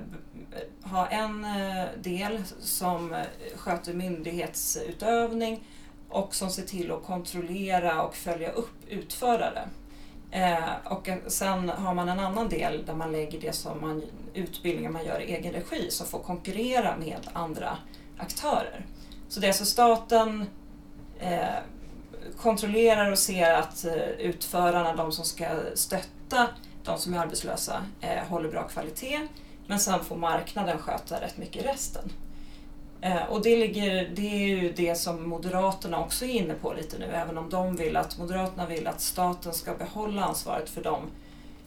ha 0.83 1.07
en 1.07 1.45
eh, 1.45 1.85
del 2.01 2.43
som 2.59 3.13
eh, 3.13 3.25
sköter 3.55 3.93
myndighetsutövning 3.93 5.63
och 6.09 6.35
som 6.35 6.49
ser 6.49 6.63
till 6.63 6.91
att 6.91 7.03
kontrollera 7.03 8.03
och 8.03 8.15
följa 8.15 8.51
upp 8.51 8.87
utförare. 8.87 9.69
Eh, 10.31 10.75
och 10.85 11.09
sen 11.27 11.69
har 11.69 11.93
man 11.93 12.09
en 12.09 12.19
annan 12.19 12.49
del 12.49 12.85
där 12.85 12.93
man 12.93 13.11
lägger 13.11 13.41
det 13.41 13.53
som 13.55 13.81
man, 13.81 14.03
utbildningar 14.33 14.91
man 14.91 15.05
gör 15.05 15.19
i 15.19 15.35
egen 15.35 15.53
regi 15.53 15.91
som 15.91 16.07
får 16.07 16.19
konkurrera 16.19 16.97
med 16.97 17.29
andra 17.33 17.77
aktörer. 18.17 18.85
Så 19.29 19.39
det 19.39 19.45
är 19.45 19.49
alltså 19.49 19.65
staten 19.65 20.45
eh, 21.19 21.55
kontrollerar 22.37 23.11
och 23.11 23.19
ser 23.19 23.53
att 23.53 23.85
utförarna, 24.17 24.95
de 24.95 25.11
som 25.11 25.25
ska 25.25 25.47
stötta 25.75 26.47
de 26.83 26.97
som 26.97 27.13
är 27.13 27.19
arbetslösa, 27.19 27.83
eh, 28.01 28.23
håller 28.29 28.49
bra 28.49 28.67
kvalitet. 28.67 29.27
Men 29.67 29.79
sen 29.79 30.03
får 30.03 30.15
marknaden 30.15 30.77
sköta 30.77 31.21
rätt 31.21 31.37
mycket 31.37 31.65
resten. 31.65 32.11
Eh, 33.01 33.23
och 33.29 33.41
det, 33.43 33.57
ligger, 33.57 34.09
det 34.15 34.43
är 34.43 34.47
ju 34.47 34.73
det 34.73 34.95
som 34.95 35.29
Moderaterna 35.29 35.99
också 35.99 36.25
är 36.25 36.29
inne 36.29 36.53
på 36.53 36.73
lite 36.73 36.97
nu, 36.97 37.05
även 37.05 37.37
om 37.37 37.49
de 37.49 37.75
vill 37.75 37.97
att, 37.97 38.17
Moderaterna 38.17 38.65
vill 38.65 38.87
att 38.87 39.01
staten 39.01 39.53
ska 39.53 39.73
behålla 39.73 40.23
ansvaret 40.23 40.69
för 40.69 40.83
dem 40.83 41.01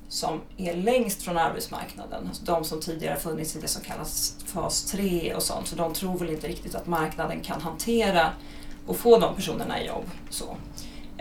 som 0.08 0.40
är 0.56 0.74
längst 0.74 1.22
från 1.22 1.38
arbetsmarknaden. 1.38 2.26
Alltså 2.28 2.44
de 2.44 2.64
som 2.64 2.80
tidigare 2.80 3.16
funnits 3.16 3.56
i 3.56 3.60
det 3.60 3.68
som 3.68 3.82
kallas 3.82 4.36
fas 4.46 4.84
3 4.84 5.34
och 5.34 5.42
sånt. 5.42 5.68
För 5.68 5.76
de 5.76 5.92
tror 5.92 6.18
väl 6.18 6.30
inte 6.30 6.48
riktigt 6.48 6.74
att 6.74 6.86
marknaden 6.86 7.40
kan 7.40 7.60
hantera 7.60 8.32
och 8.86 8.96
få 8.96 9.18
de 9.18 9.34
personerna 9.34 9.82
i 9.82 9.86
jobb. 9.86 10.04
Så. 10.30 10.56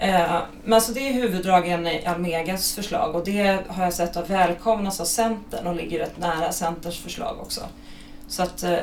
Eh, 0.01 0.41
men 0.63 0.81
så 0.81 0.91
det 0.91 1.09
är 1.09 1.13
huvuddragen 1.13 1.87
i 1.87 2.05
Almegas 2.05 2.73
förslag 2.73 3.15
och 3.15 3.23
det 3.25 3.59
har 3.67 3.83
jag 3.83 3.93
sett 3.93 4.15
har 4.15 4.23
välkomnats 4.23 4.99
av 4.99 5.05
Centern 5.05 5.67
och 5.67 5.75
ligger 5.75 5.99
rätt 5.99 6.17
nära 6.17 6.51
Centerns 6.51 6.99
förslag 6.99 7.39
också. 7.39 7.61
Så 8.27 8.43
att 8.43 8.63
eh, 8.63 8.77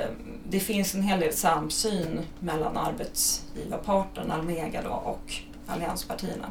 det 0.48 0.60
finns 0.60 0.94
en 0.94 1.02
hel 1.02 1.20
del 1.20 1.32
samsyn 1.32 2.20
mellan 2.38 2.76
arbetsgivarparten, 2.76 4.30
Almega 4.30 4.82
då, 4.82 4.90
och 4.90 5.34
allianspartierna. 5.66 6.46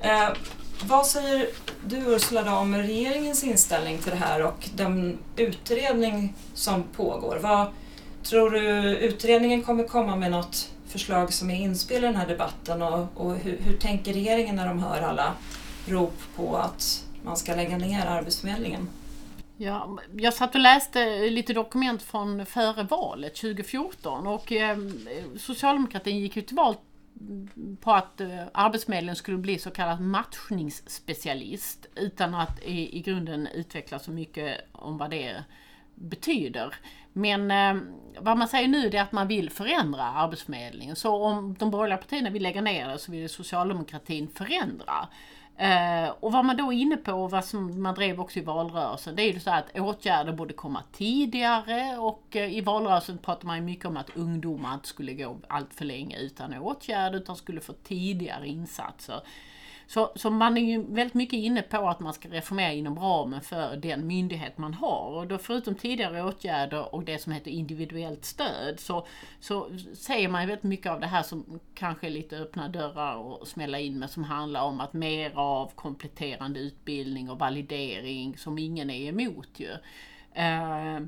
Eh, 0.00 0.28
vad 0.84 1.06
säger 1.06 1.48
du 1.86 1.96
Ursula 1.96 2.42
då 2.42 2.50
om 2.50 2.74
regeringens 2.74 3.44
inställning 3.44 3.98
till 3.98 4.10
det 4.10 4.16
här 4.16 4.42
och 4.42 4.68
den 4.74 5.18
utredning 5.36 6.34
som 6.54 6.82
pågår? 6.82 7.38
Vad 7.42 7.66
tror 8.22 8.50
du 8.50 8.60
utredningen 8.96 9.62
kommer 9.62 9.84
komma 9.84 10.16
med 10.16 10.30
något 10.30 10.73
förslag 10.94 11.32
som 11.32 11.50
är 11.50 11.56
inspel 11.56 12.04
i 12.04 12.06
den 12.06 12.16
här 12.16 12.26
debatten 12.26 12.82
och, 12.82 13.08
och 13.14 13.36
hur, 13.36 13.58
hur 13.58 13.76
tänker 13.76 14.12
regeringen 14.12 14.56
när 14.56 14.66
de 14.68 14.78
hör 14.78 15.00
alla 15.00 15.34
rop 15.86 16.22
på 16.36 16.56
att 16.56 17.04
man 17.24 17.36
ska 17.36 17.54
lägga 17.54 17.76
ner 17.76 18.06
Arbetsförmedlingen? 18.06 18.88
Ja, 19.56 19.98
jag 20.16 20.34
satt 20.34 20.54
och 20.54 20.60
läste 20.60 21.30
lite 21.30 21.52
dokument 21.52 22.02
från 22.02 22.46
före 22.46 22.82
valet 22.82 23.34
2014 23.34 24.26
och 24.26 24.52
eh, 24.52 24.78
socialdemokratin 25.38 26.18
gick 26.18 26.36
ju 26.36 26.42
till 26.42 26.56
val 26.56 26.74
på 27.80 27.92
att 27.92 28.20
eh, 28.20 28.42
Arbetsförmedlingen 28.52 29.16
skulle 29.16 29.38
bli 29.38 29.58
så 29.58 29.70
kallad 29.70 30.00
matchningsspecialist 30.00 31.86
utan 31.94 32.34
att 32.34 32.62
i, 32.62 32.98
i 32.98 33.00
grunden 33.00 33.46
utveckla 33.46 33.98
så 33.98 34.10
mycket 34.10 34.60
om 34.72 34.98
vad 34.98 35.10
det 35.10 35.44
betyder. 35.94 36.74
Men 37.12 37.50
eh, 37.50 37.82
vad 38.18 38.38
man 38.38 38.48
säger 38.48 38.68
nu 38.68 38.86
är 38.86 39.02
att 39.02 39.12
man 39.12 39.28
vill 39.28 39.50
förändra 39.50 40.02
Arbetsförmedlingen. 40.02 40.96
Så 40.96 41.14
om 41.14 41.56
de 41.58 41.70
borgerliga 41.70 41.98
partierna 41.98 42.30
vill 42.30 42.42
lägga 42.42 42.60
ner 42.60 42.88
det 42.88 42.98
så 42.98 43.12
vill 43.12 43.28
socialdemokratin 43.28 44.28
förändra. 44.28 45.08
Eh, 45.56 46.08
och 46.20 46.32
vad 46.32 46.44
man 46.44 46.56
då 46.56 46.72
är 46.72 46.76
inne 46.76 46.96
på, 46.96 47.12
och 47.12 47.30
vad 47.30 47.44
som 47.44 47.82
man 47.82 47.94
drev 47.94 48.20
också 48.20 48.38
i 48.38 48.42
valrörelsen, 48.42 49.16
det 49.16 49.22
är 49.22 49.32
ju 49.32 49.40
så 49.40 49.50
att 49.50 49.78
åtgärder 49.78 50.32
borde 50.32 50.54
komma 50.54 50.82
tidigare 50.92 51.98
och 51.98 52.36
eh, 52.36 52.56
i 52.56 52.60
valrörelsen 52.60 53.18
pratar 53.18 53.46
man 53.46 53.56
ju 53.56 53.62
mycket 53.62 53.84
om 53.84 53.96
att 53.96 54.16
ungdomar 54.16 54.74
inte 54.74 54.88
skulle 54.88 55.14
gå 55.14 55.36
allt 55.48 55.74
för 55.74 55.84
länge 55.84 56.18
utan 56.18 56.58
åtgärder 56.58 57.18
utan 57.18 57.36
skulle 57.36 57.60
få 57.60 57.72
tidigare 57.72 58.48
insatser. 58.48 59.20
Så, 59.86 60.12
så 60.14 60.30
man 60.30 60.56
är 60.56 60.62
ju 60.62 60.82
väldigt 60.82 61.14
mycket 61.14 61.36
inne 61.36 61.62
på 61.62 61.88
att 61.88 62.00
man 62.00 62.14
ska 62.14 62.28
reformera 62.28 62.72
inom 62.72 62.98
ramen 62.98 63.40
för 63.40 63.76
den 63.76 64.06
myndighet 64.06 64.58
man 64.58 64.74
har. 64.74 65.10
Och 65.10 65.26
då 65.26 65.38
förutom 65.38 65.74
tidigare 65.74 66.22
åtgärder 66.22 66.94
och 66.94 67.04
det 67.04 67.18
som 67.18 67.32
heter 67.32 67.50
individuellt 67.50 68.24
stöd 68.24 68.80
så, 68.80 69.06
så 69.40 69.68
säger 69.94 70.28
man 70.28 70.42
ju 70.42 70.46
väldigt 70.46 70.64
mycket 70.64 70.92
av 70.92 71.00
det 71.00 71.06
här 71.06 71.22
som 71.22 71.60
kanske 71.74 72.06
är 72.06 72.10
lite 72.10 72.36
öppna 72.36 72.68
dörrar 72.68 73.16
och 73.16 73.48
smälla 73.48 73.78
in 73.78 73.98
med 73.98 74.10
som 74.10 74.24
handlar 74.24 74.62
om 74.62 74.80
att 74.80 74.92
mer 74.92 75.32
av 75.34 75.70
kompletterande 75.74 76.60
utbildning 76.60 77.30
och 77.30 77.38
validering 77.38 78.36
som 78.36 78.58
ingen 78.58 78.90
är 78.90 79.08
emot 79.08 79.48
ju. 79.56 79.70
Uh, 80.38 81.06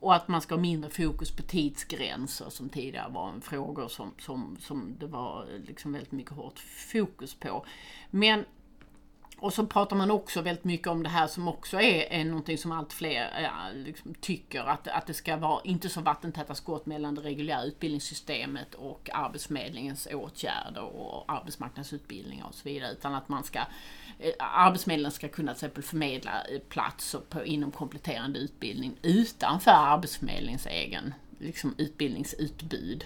och 0.00 0.14
att 0.14 0.28
man 0.28 0.40
ska 0.40 0.54
ha 0.54 0.62
mindre 0.62 0.90
fokus 0.90 1.30
på 1.30 1.42
tidsgränser 1.42 2.50
som 2.50 2.68
tidigare 2.68 3.12
var 3.12 3.28
en 3.28 3.40
fråga 3.40 3.88
som, 3.88 4.14
som, 4.18 4.56
som 4.60 4.96
det 4.98 5.06
var 5.06 5.46
liksom 5.66 5.92
väldigt 5.92 6.12
mycket 6.12 6.32
hårt 6.32 6.58
fokus 6.92 7.34
på. 7.34 7.64
Men 8.10 8.44
och 9.40 9.52
så 9.52 9.66
pratar 9.66 9.96
man 9.96 10.10
också 10.10 10.40
väldigt 10.42 10.64
mycket 10.64 10.86
om 10.86 11.02
det 11.02 11.08
här 11.08 11.26
som 11.26 11.48
också 11.48 11.80
är, 11.80 12.12
är 12.12 12.24
någonting 12.24 12.58
som 12.58 12.72
allt 12.72 12.92
fler 12.92 13.40
ja, 13.42 13.52
liksom 13.74 14.14
tycker 14.14 14.60
att, 14.60 14.88
att 14.88 15.06
det 15.06 15.14
ska 15.14 15.36
vara 15.36 15.60
inte 15.64 15.88
så 15.88 16.00
vattentäta 16.00 16.54
skott 16.54 16.86
mellan 16.86 17.14
det 17.14 17.20
reguljära 17.20 17.64
utbildningssystemet 17.64 18.74
och 18.74 19.10
Arbetsförmedlingens 19.12 20.08
åtgärder 20.12 20.82
och 20.82 21.32
arbetsmarknadsutbildningar 21.32 22.46
och 22.46 22.54
så 22.54 22.68
vidare. 22.68 22.92
Utan 22.92 23.14
att 23.14 23.28
man 23.28 23.44
ska, 23.44 23.58
eh, 24.18 24.32
Arbetsförmedlingen 24.38 25.12
ska 25.12 25.28
kunna 25.28 25.52
till 25.54 25.56
exempel 25.56 25.82
förmedla 25.82 26.44
eh, 26.44 26.60
platser 26.68 27.20
på, 27.28 27.44
inom 27.44 27.70
kompletterande 27.70 28.38
utbildning 28.38 28.96
utanför 29.02 29.70
Arbetsförmedlingens 29.70 30.66
egen 30.66 31.14
liksom, 31.38 31.74
utbildningsutbud. 31.78 33.04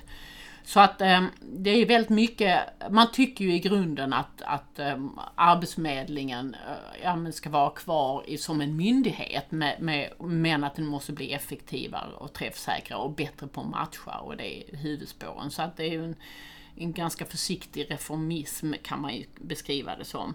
Så 0.64 0.80
att 0.80 1.00
eh, 1.00 1.25
det 1.40 1.71
är 1.71 1.87
väldigt 1.87 2.11
mycket, 2.11 2.61
man 2.90 3.12
tycker 3.12 3.44
ju 3.44 3.54
i 3.54 3.59
grunden 3.59 4.12
att, 4.12 4.42
att 4.42 4.78
eh, 4.78 4.99
Arbetsförmedlingen 5.35 6.54
eh, 6.54 7.02
ja, 7.02 7.33
ska 7.33 7.50
vara 7.50 7.71
kvar 7.71 8.25
i, 8.26 8.38
som 8.38 8.61
en 8.61 8.76
myndighet 8.76 9.50
med, 9.50 9.80
med, 9.80 10.11
men 10.18 10.64
att 10.64 10.76
den 10.76 10.87
måste 10.87 11.12
bli 11.12 11.33
effektivare 11.33 12.12
och 12.14 12.33
träffsäkrare 12.33 13.00
och 13.00 13.11
bättre 13.11 13.47
på 13.47 13.61
att 13.61 13.66
matcha 13.66 14.18
och 14.18 14.37
det 14.37 14.59
är 14.59 14.76
huvudspåren. 14.76 15.50
Så 15.50 15.62
att 15.62 15.76
det 15.76 15.85
är 15.85 15.90
ju 15.90 16.04
en, 16.04 16.16
en 16.76 16.92
ganska 16.92 17.25
försiktig 17.25 17.90
reformism 17.90 18.73
kan 18.83 19.00
man 19.00 19.14
ju 19.14 19.25
beskriva 19.40 19.97
det 19.97 20.04
som. 20.04 20.35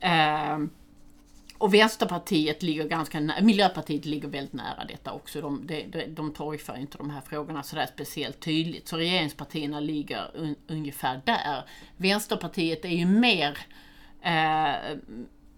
Eh, 0.00 0.58
och 1.62 1.74
Vänsterpartiet 1.74 2.62
ligger 2.62 2.88
ganska 2.88 3.20
nära, 3.20 3.42
Miljöpartiet 3.42 4.04
ligger 4.04 4.28
väldigt 4.28 4.52
nära 4.52 4.84
detta 4.88 5.12
också. 5.12 5.40
De, 5.40 5.66
de, 5.66 6.06
de, 6.06 6.32
torgför 6.32 6.78
inte 6.78 6.98
de 6.98 7.10
här 7.10 7.20
frågorna 7.20 7.62
sådär 7.62 7.86
speciellt 7.86 8.40
tydligt. 8.40 8.88
Så 8.88 8.96
regeringspartierna 8.96 9.80
ligger 9.80 10.30
un, 10.34 10.56
ungefär 10.66 11.20
där. 11.24 11.64
Vänsterpartiet 11.96 12.84
är 12.84 12.88
ju 12.88 13.06
mer 13.06 13.58
eh, 14.22 14.98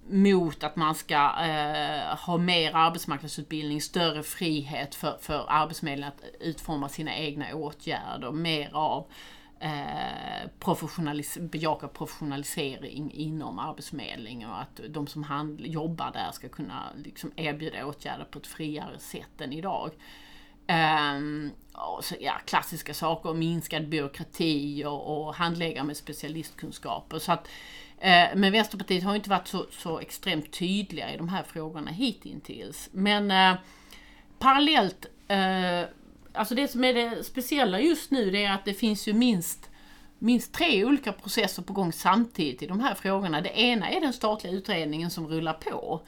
mot 0.09 0.65
att 0.65 0.77
man 0.77 0.95
ska 0.95 1.33
eh, 1.41 2.17
ha 2.17 2.39
mer 2.39 2.77
arbetsmarknadsutbildning, 2.77 3.81
större 3.81 4.23
frihet 4.23 4.95
för, 4.95 5.19
för 5.21 5.47
Arbetsförmedlingen 5.49 6.13
att 6.13 6.25
utforma 6.41 6.89
sina 6.89 7.17
egna 7.17 7.55
åtgärder, 7.55 8.33
mer 8.33 8.71
av 8.73 9.07
eh, 9.65 10.49
professionalis 10.59 11.39
bejaka 11.41 11.89
professionalisering 11.89 13.13
inom 13.13 13.59
Arbetsförmedlingen 13.59 14.51
och 14.51 14.61
att 14.61 14.81
de 14.89 15.07
som 15.07 15.57
jobbar 15.61 16.13
där 16.13 16.33
ska 16.33 16.49
kunna 16.49 16.93
liksom 17.05 17.33
erbjuda 17.37 17.87
åtgärder 17.87 18.25
på 18.25 18.39
ett 18.39 18.47
friare 18.47 18.99
sätt 18.99 19.41
än 19.41 19.53
idag. 19.53 19.91
Um, 20.69 21.51
så, 22.03 22.15
ja, 22.21 22.33
klassiska 22.47 22.95
saker, 22.95 23.35
minskad 23.35 23.89
byråkrati 23.89 24.85
och, 24.85 25.27
och 25.27 25.35
handläggare 25.35 25.85
med 25.85 25.97
specialistkunskaper. 25.97 27.19
Så 27.19 27.33
att, 27.33 27.49
uh, 27.99 28.39
men 28.39 28.53
Vänsterpartiet 28.53 29.05
har 29.05 29.15
inte 29.15 29.31
varit 29.31 29.49
så, 29.49 29.67
så 29.71 29.99
extremt 29.99 30.53
tydliga 30.53 31.15
i 31.15 31.17
de 31.17 31.29
här 31.29 31.43
frågorna 31.43 31.91
hittills. 31.91 32.89
Men 32.93 33.31
uh, 33.31 33.61
parallellt 34.39 35.07
uh, 35.31 35.89
alltså 36.35 36.55
det 36.55 36.69
som 36.69 36.85
är 36.85 36.95
det 36.95 37.25
speciella 37.25 37.81
just 37.81 38.11
nu 38.11 38.31
det 38.31 38.45
är 38.45 38.55
att 38.55 38.65
det 38.65 38.75
finns 38.75 39.09
ju 39.09 39.13
minst 39.13 39.71
minst 40.19 40.53
tre 40.53 40.85
olika 40.85 41.13
processer 41.13 41.63
på 41.63 41.73
gång 41.73 41.93
samtidigt 41.93 42.63
i 42.63 42.67
de 42.67 42.81
här 42.81 42.95
frågorna. 42.95 43.41
Det 43.41 43.61
ena 43.61 43.91
är 43.91 44.01
den 44.01 44.13
statliga 44.13 44.53
utredningen 44.53 45.11
som 45.11 45.27
rullar 45.27 45.53
på. 45.53 46.01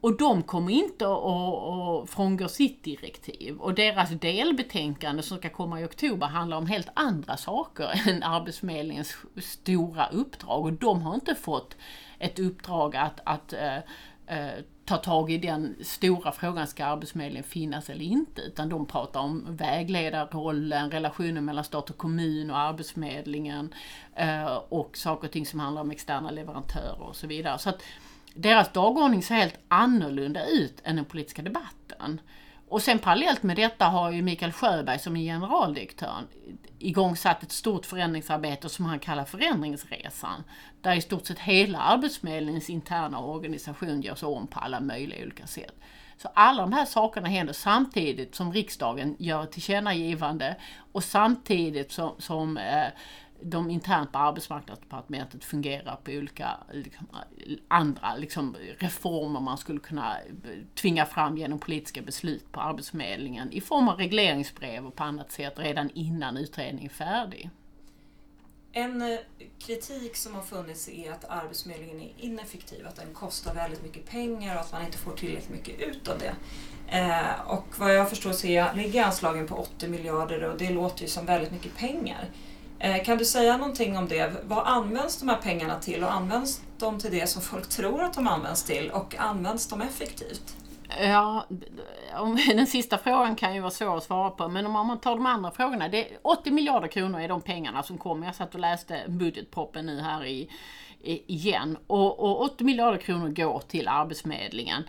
Och 0.00 0.16
de 0.16 0.42
kommer 0.42 0.72
inte 0.72 1.04
att 1.06 2.10
frångå 2.10 2.48
sitt 2.48 2.84
direktiv. 2.84 3.56
Och 3.56 3.74
deras 3.74 4.10
delbetänkande 4.10 5.22
som 5.22 5.38
ska 5.38 5.48
komma 5.48 5.80
i 5.80 5.84
oktober 5.84 6.26
handlar 6.26 6.56
om 6.56 6.66
helt 6.66 6.88
andra 6.94 7.36
saker 7.36 8.00
än 8.08 8.22
Arbetsförmedlingens 8.22 9.16
stora 9.36 10.06
uppdrag. 10.06 10.64
Och 10.64 10.72
de 10.72 11.02
har 11.02 11.14
inte 11.14 11.34
fått 11.34 11.76
ett 12.18 12.38
uppdrag 12.38 12.96
att, 12.96 13.20
att 13.24 13.52
äh, 13.52 13.76
äh, 14.26 14.50
ta 14.90 14.96
tag 14.96 15.30
i 15.30 15.38
den 15.38 15.76
stora 15.82 16.32
frågan, 16.32 16.66
ska 16.66 16.84
Arbetsförmedlingen 16.84 17.44
finnas 17.44 17.90
eller 17.90 18.04
inte? 18.04 18.42
Utan 18.42 18.68
de 18.68 18.86
pratar 18.86 19.20
om 19.20 19.46
vägledarrollen, 19.48 20.90
relationen 20.90 21.44
mellan 21.44 21.64
stat 21.64 21.90
och 21.90 21.96
kommun 21.96 22.50
och 22.50 22.58
Arbetsförmedlingen 22.58 23.74
eh, 24.14 24.46
och 24.68 24.96
saker 24.96 25.28
och 25.28 25.32
ting 25.32 25.46
som 25.46 25.60
handlar 25.60 25.82
om 25.82 25.90
externa 25.90 26.30
leverantörer 26.30 27.02
och 27.02 27.16
så 27.16 27.26
vidare. 27.26 27.58
Så 27.58 27.70
att 27.70 27.82
deras 28.34 28.72
dagordning 28.72 29.22
ser 29.22 29.34
helt 29.34 29.58
annorlunda 29.68 30.46
ut 30.46 30.80
än 30.84 30.96
den 30.96 31.04
politiska 31.04 31.42
debatten. 31.42 32.20
Och 32.70 32.82
sen 32.82 32.98
parallellt 32.98 33.42
med 33.42 33.56
detta 33.56 33.84
har 33.84 34.10
ju 34.10 34.22
Mikael 34.22 34.52
Sjöberg 34.52 34.98
som 34.98 35.16
är 35.16 35.20
generaldirektör 35.20 36.26
igångsatt 36.78 37.42
ett 37.42 37.52
stort 37.52 37.86
förändringsarbete 37.86 38.68
som 38.68 38.84
han 38.84 38.98
kallar 38.98 39.24
Förändringsresan. 39.24 40.44
Där 40.80 40.94
i 40.94 41.00
stort 41.00 41.26
sett 41.26 41.38
hela 41.38 41.78
Arbetsförmedlingens 41.78 42.70
interna 42.70 43.20
organisation 43.20 44.00
görs 44.00 44.22
om 44.22 44.46
på 44.46 44.60
alla 44.60 44.80
möjliga 44.80 45.22
olika 45.22 45.46
sätt. 45.46 45.74
Så 46.16 46.28
alla 46.34 46.62
de 46.62 46.72
här 46.72 46.84
sakerna 46.84 47.28
händer 47.28 47.52
samtidigt 47.52 48.34
som 48.34 48.52
riksdagen 48.52 49.16
gör 49.18 49.42
ett 49.42 49.52
tillkännagivande 49.52 50.56
och 50.92 51.04
samtidigt 51.04 51.92
som, 51.92 52.14
som 52.18 52.56
eh, 52.56 52.86
de 53.42 53.70
internt 53.70 54.12
på 54.12 54.18
arbetsmarknadsdepartementet 54.18 55.44
fungerar 55.44 55.96
på 55.96 56.10
olika 56.10 56.50
liksom, 56.72 57.06
andra 57.68 58.16
liksom, 58.16 58.56
reformer 58.78 59.40
man 59.40 59.58
skulle 59.58 59.80
kunna 59.80 60.18
eh, 60.20 60.24
tvinga 60.74 61.06
fram 61.06 61.38
genom 61.38 61.58
politiska 61.58 62.02
beslut 62.02 62.52
på 62.52 62.60
Arbetsförmedlingen 62.60 63.52
i 63.52 63.60
form 63.60 63.88
av 63.88 63.96
regleringsbrev 63.96 64.86
och 64.86 64.96
på 64.96 65.04
annat 65.04 65.32
sätt 65.32 65.54
redan 65.56 65.90
innan 65.94 66.36
utredningen 66.36 66.90
är 66.90 66.94
färdig. 66.94 67.50
En 68.72 69.02
eh, 69.02 69.18
kritik 69.58 70.16
som 70.16 70.34
har 70.34 70.42
funnits 70.42 70.88
är 70.88 71.12
att 71.12 71.24
Arbetsförmedlingen 71.24 72.00
är 72.00 72.12
ineffektiv, 72.18 72.86
att 72.86 72.96
den 72.96 73.14
kostar 73.14 73.54
väldigt 73.54 73.82
mycket 73.82 74.06
pengar 74.06 74.54
och 74.54 74.60
att 74.60 74.72
man 74.72 74.84
inte 74.84 74.98
får 74.98 75.12
tillräckligt 75.12 75.50
mycket 75.50 75.80
ut 75.80 76.08
av 76.08 76.18
det. 76.18 76.34
Eh, 76.96 77.40
och 77.46 77.66
vad 77.78 77.94
jag 77.94 78.08
förstår 78.08 78.32
så 78.32 78.46
ligger 78.74 79.04
anslagen 79.04 79.46
på 79.46 79.54
80 79.54 79.88
miljarder 79.88 80.50
och 80.50 80.58
det 80.58 80.70
låter 80.70 81.02
ju 81.02 81.08
som 81.08 81.26
väldigt 81.26 81.52
mycket 81.52 81.76
pengar. 81.76 82.30
Eh, 82.80 83.04
kan 83.04 83.18
du 83.18 83.24
säga 83.24 83.56
någonting 83.56 83.98
om 83.98 84.08
det? 84.08 84.32
Vad 84.44 84.66
används 84.66 85.20
de 85.20 85.28
här 85.28 85.36
pengarna 85.36 85.78
till 85.78 86.04
och 86.04 86.12
används 86.12 86.62
de 86.78 86.98
till 86.98 87.10
det 87.10 87.26
som 87.26 87.42
folk 87.42 87.68
tror 87.68 88.02
att 88.02 88.14
de 88.14 88.28
används 88.28 88.64
till 88.64 88.90
och 88.90 89.14
används 89.18 89.68
de 89.68 89.80
effektivt? 89.80 90.56
Ja, 91.00 91.46
den 92.46 92.66
sista 92.66 92.98
frågan 92.98 93.36
kan 93.36 93.54
ju 93.54 93.60
vara 93.60 93.70
svår 93.70 93.96
att 93.96 94.04
svara 94.04 94.30
på 94.30 94.48
men 94.48 94.66
om 94.66 94.72
man 94.72 95.00
tar 95.00 95.16
de 95.16 95.26
andra 95.26 95.50
frågorna. 95.50 95.88
Det 95.88 96.08
80 96.22 96.50
miljarder 96.50 96.88
kronor 96.88 97.20
är 97.20 97.28
de 97.28 97.40
pengarna 97.40 97.82
som 97.82 97.98
kommer. 97.98 98.26
Jag 98.26 98.34
satt 98.34 98.54
och 98.54 98.60
läste 98.60 99.04
budgetproppen 99.08 99.86
nu 99.86 100.00
här 100.00 100.24
i, 100.24 100.48
igen 101.26 101.78
och, 101.86 102.20
och 102.20 102.42
80 102.42 102.64
miljarder 102.64 102.98
kronor 102.98 103.28
går 103.28 103.62
till 103.68 103.88
Arbetsförmedlingen. 103.88 104.82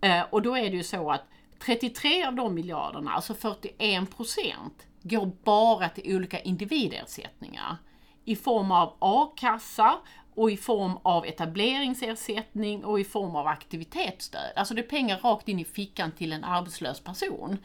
Eh, 0.00 0.22
och 0.30 0.42
då 0.42 0.56
är 0.56 0.70
det 0.70 0.76
ju 0.76 0.84
så 0.84 1.10
att 1.10 1.22
33 1.64 2.24
av 2.24 2.34
de 2.34 2.54
miljarderna, 2.54 3.10
alltså 3.10 3.34
41 3.34 4.16
procent, 4.16 4.86
går 5.08 5.30
bara 5.44 5.88
till 5.88 6.16
olika 6.16 6.40
individersättningar 6.40 7.76
i 8.24 8.36
form 8.36 8.70
av 8.70 8.96
a-kassa 8.98 9.98
och 10.34 10.50
i 10.50 10.56
form 10.56 10.98
av 11.02 11.26
etableringsersättning 11.26 12.84
och 12.84 13.00
i 13.00 13.04
form 13.04 13.36
av 13.36 13.46
aktivitetsstöd. 13.46 14.52
Alltså 14.56 14.74
det 14.74 14.80
är 14.80 14.88
pengar 14.88 15.18
rakt 15.18 15.48
in 15.48 15.58
i 15.58 15.64
fickan 15.64 16.12
till 16.12 16.32
en 16.32 16.44
arbetslös 16.44 17.00
person. 17.00 17.58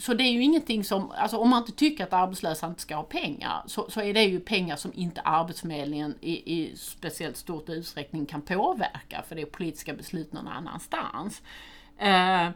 Så 0.00 0.14
det 0.14 0.24
är 0.24 0.32
ju 0.32 0.42
ingenting 0.42 0.84
som, 0.84 1.10
alltså 1.10 1.36
om 1.36 1.50
man 1.50 1.62
inte 1.62 1.72
tycker 1.72 2.04
att 2.04 2.12
arbetslösa 2.12 2.66
inte 2.66 2.80
ska 2.80 2.96
ha 2.96 3.02
pengar, 3.02 3.62
så, 3.66 3.90
så 3.90 4.00
är 4.00 4.14
det 4.14 4.22
ju 4.22 4.40
pengar 4.40 4.76
som 4.76 4.92
inte 4.94 5.20
Arbetsförmedlingen 5.20 6.14
i, 6.20 6.60
i 6.60 6.76
speciellt 6.76 7.36
stort 7.36 7.68
utsträckning 7.68 8.26
kan 8.26 8.42
påverka, 8.42 9.22
för 9.28 9.36
det 9.36 9.42
är 9.42 9.46
politiska 9.46 9.94
beslut 9.94 10.32
någon 10.32 10.48
annanstans. 10.48 11.42
Eh, 11.98 12.48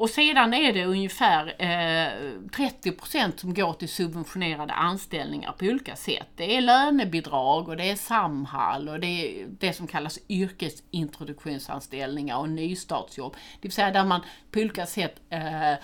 och 0.00 0.10
sedan 0.10 0.54
är 0.54 0.72
det 0.72 0.84
ungefär 0.84 1.54
eh, 1.58 2.08
30% 2.50 3.36
som 3.36 3.54
går 3.54 3.72
till 3.72 3.88
subventionerade 3.88 4.72
anställningar 4.72 5.52
på 5.52 5.64
olika 5.64 5.96
sätt. 5.96 6.28
Det 6.36 6.56
är 6.56 6.60
lönebidrag 6.60 7.68
och 7.68 7.76
det 7.76 7.90
är 7.90 7.96
Samhall 7.96 8.88
och 8.88 9.00
det 9.00 9.06
är 9.06 9.46
det 9.46 9.72
som 9.72 9.86
kallas 9.86 10.18
yrkesintroduktionsanställningar 10.28 12.38
och 12.38 12.48
nystartsjobb. 12.48 13.32
Det 13.32 13.68
vill 13.68 13.72
säga 13.72 13.90
där 13.90 14.04
man 14.04 14.20
på 14.50 14.60
olika 14.60 14.86
sätt 14.86 15.20
eh, 15.30 15.74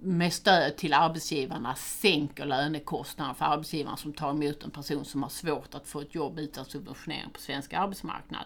med 0.00 0.32
stöd 0.32 0.76
till 0.76 0.94
arbetsgivarna 0.94 1.74
sänker 1.74 2.46
lönekostnaden 2.46 3.34
för 3.34 3.44
arbetsgivaren 3.44 3.96
som 3.96 4.12
tar 4.12 4.30
emot 4.30 4.64
en 4.64 4.70
person 4.70 5.04
som 5.04 5.22
har 5.22 5.30
svårt 5.30 5.74
att 5.74 5.86
få 5.86 6.00
ett 6.00 6.14
jobb 6.14 6.38
utan 6.38 6.64
subventionering 6.64 7.30
på 7.32 7.40
svensk 7.40 7.72
arbetsmarknad. 7.72 8.44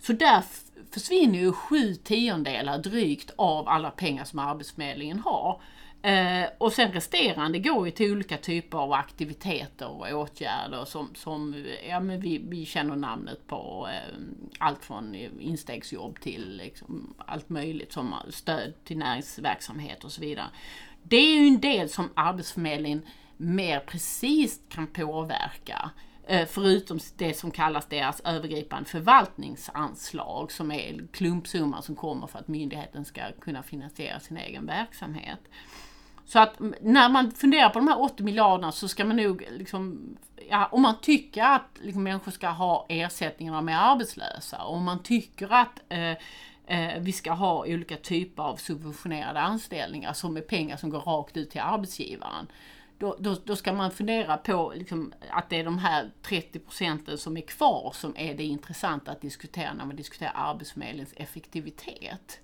Så 0.00 0.12
där 0.12 0.42
försvinner 0.90 1.38
ju 1.38 1.52
sju 1.52 1.94
tiondelar 1.94 2.78
drygt 2.78 3.30
av 3.36 3.68
alla 3.68 3.90
pengar 3.90 4.24
som 4.24 4.38
Arbetsförmedlingen 4.38 5.18
har. 5.18 5.60
Eh, 6.02 6.48
och 6.58 6.72
sen 6.72 6.92
resterande 6.92 7.58
går 7.58 7.86
ju 7.86 7.90
till 7.90 8.12
olika 8.12 8.36
typer 8.36 8.78
av 8.78 8.92
aktiviteter 8.92 9.88
och 9.88 10.12
åtgärder 10.12 10.84
som, 10.84 11.10
som 11.14 11.64
ja, 11.88 12.00
men 12.00 12.20
vi, 12.20 12.38
vi 12.38 12.66
känner 12.66 12.96
namnet 12.96 13.46
på. 13.46 13.88
Eh, 13.92 14.14
allt 14.58 14.84
från 14.84 15.14
instegsjobb 15.40 16.20
till 16.20 16.56
liksom, 16.56 17.14
allt 17.18 17.48
möjligt 17.48 17.92
som 17.92 18.14
stöd 18.30 18.84
till 18.84 18.98
näringsverksamhet 18.98 20.04
och 20.04 20.12
så 20.12 20.20
vidare. 20.20 20.46
Det 21.02 21.16
är 21.16 21.36
ju 21.36 21.48
en 21.48 21.60
del 21.60 21.88
som 21.88 22.10
Arbetsförmedlingen 22.14 23.02
mer 23.36 23.80
precis 23.80 24.60
kan 24.68 24.86
påverka. 24.86 25.90
Eh, 26.30 26.46
förutom 26.46 26.98
det 27.16 27.34
som 27.34 27.50
kallas 27.50 27.86
deras 27.86 28.20
övergripande 28.20 28.88
förvaltningsanslag 28.88 30.52
som 30.52 30.70
är 30.72 31.06
klumpsumman 31.12 31.82
som 31.82 31.96
kommer 31.96 32.26
för 32.26 32.38
att 32.38 32.48
myndigheten 32.48 33.04
ska 33.04 33.20
kunna 33.40 33.62
finansiera 33.62 34.20
sin 34.20 34.36
egen 34.36 34.66
verksamhet. 34.66 35.38
Så 36.24 36.38
att 36.38 36.54
när 36.80 37.08
man 37.08 37.30
funderar 37.30 37.68
på 37.68 37.78
de 37.78 37.88
här 37.88 38.00
80 38.00 38.22
miljarderna 38.22 38.72
så 38.72 38.88
ska 38.88 39.04
man 39.04 39.16
nog 39.16 39.44
liksom, 39.50 40.16
ja, 40.50 40.68
om 40.72 40.82
man 40.82 40.94
tycker 41.02 41.42
att 41.42 41.68
liksom, 41.80 42.02
människor 42.02 42.32
ska 42.32 42.48
ha 42.48 42.86
ersättning 42.88 43.48
när 43.48 43.56
de 43.56 43.68
är 43.68 43.92
arbetslösa, 43.92 44.62
och 44.64 44.74
om 44.74 44.84
man 44.84 45.02
tycker 45.02 45.52
att 45.52 45.80
eh, 45.88 46.10
eh, 46.66 47.00
vi 47.00 47.12
ska 47.12 47.32
ha 47.32 47.66
olika 47.66 47.96
typer 47.96 48.42
av 48.42 48.56
subventionerade 48.56 49.40
anställningar 49.40 50.12
som 50.12 50.36
är 50.36 50.40
pengar 50.40 50.76
som 50.76 50.90
går 50.90 51.00
rakt 51.00 51.36
ut 51.36 51.50
till 51.50 51.60
arbetsgivaren 51.60 52.46
då, 52.98 53.16
då, 53.18 53.36
då, 53.44 53.56
ska 53.56 53.72
man 53.72 53.90
fundera 53.90 54.36
på 54.36 54.72
liksom, 54.76 55.12
att 55.30 55.50
det 55.50 55.56
är 55.56 55.64
de 55.64 55.78
här 55.78 56.10
30 56.22 56.58
procenten 56.58 57.18
som 57.18 57.36
är 57.36 57.40
kvar 57.40 57.92
som 57.94 58.16
är 58.16 58.34
det 58.34 58.44
intressanta 58.44 59.12
att 59.12 59.20
diskutera 59.20 59.74
när 59.74 59.84
man 59.84 59.96
diskuterar 59.96 60.32
Arbetsförmedlingens 60.34 61.14
effektivitet. 61.16 62.40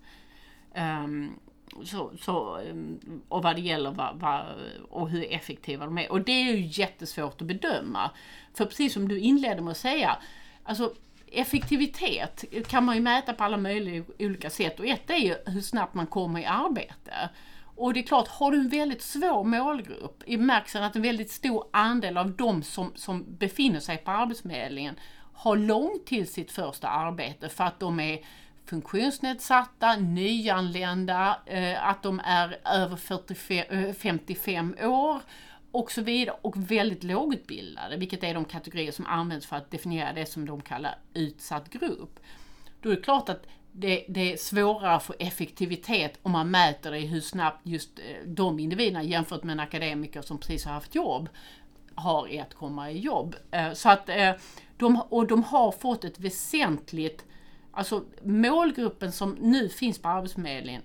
Um, 0.76 1.38
så, 1.84 2.12
så, 2.20 2.56
ehm, 2.56 3.00
och 3.28 3.42
vad 3.42 3.56
det 3.56 3.62
gäller 3.62 3.90
vad, 3.90 4.20
vad, 4.20 4.44
och 4.90 5.10
hur 5.10 5.32
effektiva 5.32 5.84
de 5.84 5.98
är. 5.98 6.12
Och 6.12 6.20
det 6.20 6.32
är 6.32 6.54
ju 6.54 6.66
jättesvårt 6.66 7.40
att 7.40 7.46
bedöma. 7.46 8.10
För 8.54 8.64
precis 8.64 8.92
som 8.92 9.08
du 9.08 9.18
inledde 9.18 9.62
med 9.62 9.70
att 9.70 9.76
säga, 9.76 10.18
alltså 10.62 10.94
effektivitet 11.26 12.44
kan 12.68 12.84
man 12.84 12.94
ju 12.94 13.00
mäta 13.00 13.32
på 13.32 13.44
alla 13.44 13.56
möjliga 13.56 14.04
olika 14.18 14.50
sätt 14.50 14.80
och 14.80 14.86
ett 14.86 15.10
är 15.10 15.16
ju 15.16 15.34
hur 15.46 15.60
snabbt 15.60 15.94
man 15.94 16.06
kommer 16.06 16.40
i 16.40 16.44
arbete. 16.44 17.30
Och 17.76 17.94
det 17.94 18.00
är 18.00 18.04
klart, 18.04 18.28
har 18.28 18.50
du 18.50 18.58
en 18.58 18.68
väldigt 18.68 19.02
svår 19.02 19.44
målgrupp 19.44 20.22
i 20.26 20.36
bemärkelsen 20.36 20.82
att 20.82 20.96
en 20.96 21.02
väldigt 21.02 21.30
stor 21.30 21.64
andel 21.72 22.16
av 22.16 22.30
de 22.30 22.62
som, 22.62 22.92
som 22.94 23.24
befinner 23.28 23.80
sig 23.80 23.98
på 23.98 24.10
Arbetsförmedlingen 24.10 24.94
har 25.32 25.56
långt 25.56 26.06
till 26.06 26.26
sitt 26.26 26.52
första 26.52 26.88
arbete 26.88 27.48
för 27.48 27.64
att 27.64 27.80
de 27.80 28.00
är 28.00 28.18
funktionsnedsatta, 28.66 29.96
nyanlända, 29.96 31.40
eh, 31.46 31.88
att 31.88 32.02
de 32.02 32.20
är 32.24 32.58
över 32.64 32.96
45, 32.96 33.94
55 33.94 34.74
eh, 34.78 34.90
år 34.90 35.20
och 35.70 35.92
så 35.92 36.02
vidare 36.02 36.36
och 36.42 36.70
väldigt 36.70 37.04
lågutbildade, 37.04 37.96
vilket 37.96 38.24
är 38.24 38.34
de 38.34 38.44
kategorier 38.44 38.92
som 38.92 39.06
används 39.06 39.46
för 39.46 39.56
att 39.56 39.70
definiera 39.70 40.12
det 40.12 40.26
som 40.26 40.46
de 40.46 40.60
kallar 40.62 40.98
utsatt 41.14 41.70
grupp. 41.70 42.20
Då 42.80 42.90
är 42.90 42.96
det 42.96 43.02
klart 43.02 43.28
att 43.28 43.46
det, 43.76 44.04
det, 44.08 44.32
är 44.32 44.36
svårare 44.36 44.94
att 44.94 45.02
få 45.02 45.14
effektivitet 45.18 46.18
om 46.22 46.32
man 46.32 46.50
mäter 46.50 46.90
det 46.90 46.98
i 46.98 47.06
hur 47.06 47.20
snabbt 47.20 47.60
just 47.62 47.98
eh, 47.98 48.26
de 48.26 48.58
individerna 48.58 49.02
jämfört 49.02 49.42
med 49.42 49.52
en 49.52 49.60
akademiker 49.60 50.22
som 50.22 50.38
precis 50.38 50.64
har 50.64 50.72
haft 50.72 50.94
jobb 50.94 51.28
har 51.94 52.28
i 52.28 52.40
att 52.40 52.54
komma 52.54 52.90
i 52.90 52.98
jobb. 52.98 53.36
Eh, 53.50 53.72
så 53.72 53.88
att 53.88 54.08
eh, 54.08 54.32
de, 54.76 55.00
och 55.08 55.26
de 55.26 55.42
har 55.42 55.72
fått 55.72 56.04
ett 56.04 56.20
väsentligt, 56.20 57.24
alltså 57.72 58.04
målgruppen 58.22 59.12
som 59.12 59.36
nu 59.40 59.68
finns 59.68 59.98
på 59.98 60.08
Arbetsförmedlingen 60.08 60.82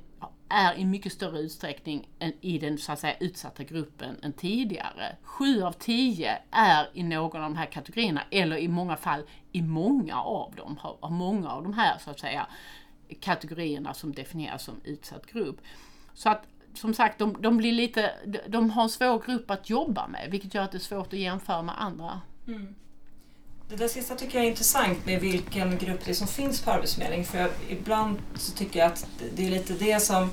är 0.49 0.73
i 0.79 0.85
mycket 0.85 1.13
större 1.13 1.39
utsträckning 1.39 2.09
i 2.41 2.57
den 2.57 2.77
så 2.77 2.91
att 2.91 2.99
säga 2.99 3.15
utsatta 3.19 3.63
gruppen 3.63 4.15
än 4.23 4.33
tidigare. 4.33 5.15
Sju 5.23 5.63
av 5.63 5.71
tio 5.71 6.37
är 6.51 6.89
i 6.93 7.03
någon 7.03 7.41
av 7.41 7.49
de 7.49 7.57
här 7.57 7.65
kategorierna 7.65 8.21
eller 8.31 8.57
i 8.57 8.67
många 8.67 8.95
fall 8.95 9.23
i 9.51 9.61
många 9.61 10.21
av 10.21 10.55
dem, 10.55 10.79
har 10.81 11.09
många 11.09 11.49
av 11.49 11.63
de 11.63 11.73
här 11.73 11.97
så 11.97 12.11
att 12.11 12.19
säga 12.19 12.47
kategorierna 13.15 13.93
som 13.93 14.13
definieras 14.13 14.63
som 14.63 14.81
utsatt 14.83 15.25
grupp. 15.25 15.57
Så 16.13 16.29
att 16.29 16.43
som 16.73 16.93
sagt, 16.93 17.19
de, 17.19 17.37
de, 17.39 17.57
blir 17.57 17.71
lite, 17.71 18.11
de 18.47 18.69
har 18.69 18.83
en 18.83 18.89
svår 18.89 19.23
grupp 19.25 19.51
att 19.51 19.69
jobba 19.69 20.07
med 20.07 20.27
vilket 20.31 20.53
gör 20.53 20.63
att 20.63 20.71
det 20.71 20.77
är 20.77 20.79
svårt 20.79 21.13
att 21.13 21.19
jämföra 21.19 21.61
med 21.61 21.81
andra. 21.81 22.21
Mm. 22.47 22.75
Det 23.69 23.75
där 23.75 23.87
sista 23.87 24.15
tycker 24.15 24.37
jag 24.37 24.45
är 24.45 24.49
intressant 24.49 25.05
med 25.05 25.21
vilken 25.21 25.77
grupp 25.77 26.05
det 26.05 26.11
är 26.11 26.15
som 26.15 26.27
finns 26.27 26.61
på 26.61 26.71
Arbetsförmedlingen. 26.71 27.25
För 27.25 27.37
jag, 27.37 27.49
ibland 27.69 28.17
så 28.35 28.51
tycker 28.51 28.79
jag 28.79 28.87
att 28.87 29.07
det 29.35 29.45
är 29.45 29.49
lite 29.49 29.73
det 29.73 29.99
som 29.99 30.29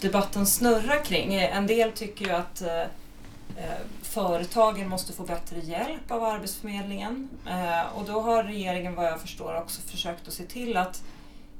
debatten 0.00 0.46
snurrar 0.46 1.04
kring. 1.04 1.34
En 1.34 1.66
del 1.66 1.92
tycker 1.92 2.24
ju 2.24 2.30
att 2.30 2.62
eh, 2.62 2.80
eh, 2.80 3.80
företagen 4.02 4.88
måste 4.88 5.12
få 5.12 5.22
bättre 5.22 5.58
hjälp 5.60 6.10
av 6.10 6.24
Arbetsförmedlingen. 6.24 7.28
Eh, 7.46 7.96
och 7.96 8.04
då 8.04 8.20
har 8.20 8.44
regeringen 8.44 8.94
vad 8.94 9.06
jag 9.06 9.20
förstår 9.20 9.58
också 9.58 9.80
försökt 9.80 10.28
att 10.28 10.34
se 10.34 10.44
till 10.44 10.76
att 10.76 11.02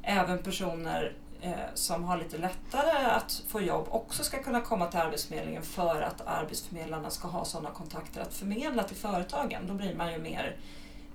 även 0.04 0.38
personer 0.38 1.12
eh, 1.40 1.52
som 1.74 2.04
har 2.04 2.16
lite 2.18 2.38
lättare 2.38 3.10
att 3.10 3.42
få 3.48 3.60
jobb 3.60 3.86
också 3.90 4.24
ska 4.24 4.42
kunna 4.42 4.60
komma 4.60 4.86
till 4.86 5.00
Arbetsförmedlingen 5.00 5.62
för 5.62 6.02
att 6.02 6.26
arbetsförmedlarna 6.26 7.10
ska 7.10 7.28
ha 7.28 7.44
sådana 7.44 7.70
kontakter 7.70 8.20
att 8.20 8.34
förmedla 8.34 8.82
till 8.82 8.96
företagen. 8.96 9.66
Då 9.66 9.74
blir 9.74 9.94
man 9.94 10.12
ju 10.12 10.18
mer, 10.18 10.56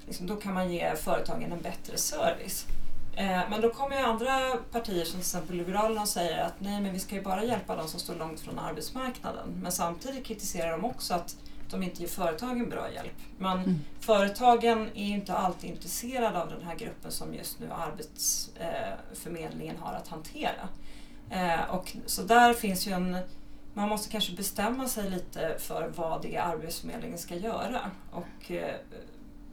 liksom, 0.06 0.28
då 0.28 0.36
kan 0.36 0.54
man 0.54 0.72
ge 0.72 0.96
företagen 0.96 1.52
en 1.52 1.62
bättre 1.62 1.98
service. 1.98 2.66
Eh, 3.16 3.42
men 3.50 3.62
då 3.62 3.70
kommer 3.70 3.98
ju 4.00 4.06
andra 4.06 4.58
partier 4.72 5.06
som 5.06 5.12
till 5.12 5.20
exempel 5.20 5.56
Liberalerna 5.56 6.02
och 6.02 6.08
säger 6.08 6.44
att 6.44 6.54
nej 6.60 6.82
men 6.82 6.94
vi 6.94 7.00
ska 7.00 7.16
ju 7.16 7.22
bara 7.22 7.44
hjälpa 7.44 7.76
de 7.76 7.88
som 7.88 8.00
står 8.00 8.16
långt 8.16 8.40
från 8.40 8.60
arbetsmarknaden. 8.60 9.60
Men 9.62 9.72
samtidigt 9.72 10.26
kritiserar 10.26 10.72
de 10.72 10.86
också 10.86 11.14
att 11.14 11.36
de 11.72 11.84
inte 11.84 12.02
ger 12.02 12.10
företagen 12.10 12.70
bra 12.70 12.92
hjälp. 12.92 13.18
Men 13.38 13.58
mm. 13.58 13.80
företagen 14.00 14.90
är 14.94 15.10
inte 15.10 15.34
alltid 15.34 15.70
intresserade 15.70 16.42
av 16.42 16.50
den 16.50 16.62
här 16.62 16.76
gruppen 16.76 17.12
som 17.12 17.34
just 17.34 17.60
nu 17.60 17.70
Arbetsförmedlingen 17.72 19.78
har 19.78 19.94
att 19.94 20.08
hantera. 20.08 20.70
Eh, 21.30 21.70
och 21.70 21.96
så 22.06 22.22
där 22.22 22.54
finns 22.54 22.88
ju 22.88 22.92
en 22.92 23.18
man 23.74 23.90
måste 23.90 24.10
kanske 24.10 24.34
bestämma 24.34 24.88
sig 24.88 25.10
lite 25.10 25.56
för 25.60 25.92
vad 25.96 26.22
det 26.22 26.36
är 26.36 26.42
Arbetsförmedlingen 26.42 27.18
ska 27.18 27.36
göra 27.36 27.92
och 28.12 28.52
eh, 28.52 28.76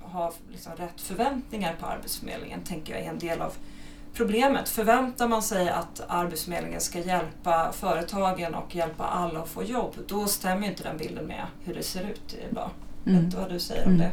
ha 0.00 0.32
liksom 0.50 0.72
rätt 0.76 1.00
förväntningar 1.00 1.76
på 1.80 1.86
Arbetsförmedlingen 1.86 2.64
tänker 2.64 2.92
jag 2.92 3.02
är 3.02 3.10
en 3.10 3.18
del 3.18 3.42
av 3.42 3.54
problemet. 4.16 4.68
Förväntar 4.68 5.28
man 5.28 5.42
sig 5.42 5.68
att 5.68 6.02
Arbetsförmedlingen 6.08 6.80
ska 6.80 6.98
hjälpa 6.98 7.72
företagen 7.72 8.54
och 8.54 8.74
hjälpa 8.74 9.04
alla 9.04 9.40
att 9.40 9.48
få 9.48 9.62
jobb, 9.62 9.94
då 10.08 10.26
stämmer 10.26 10.66
inte 10.66 10.82
den 10.82 10.96
bilden 10.96 11.26
med 11.26 11.46
hur 11.64 11.74
det 11.74 11.82
ser 11.82 12.02
ut 12.10 12.36
idag. 12.50 12.70
Jag 13.04 13.12
vet 13.12 13.22
inte 13.22 13.36
vad 13.36 13.52
du 13.52 13.60
säger 13.60 13.86
om 13.86 13.98
det. 13.98 14.10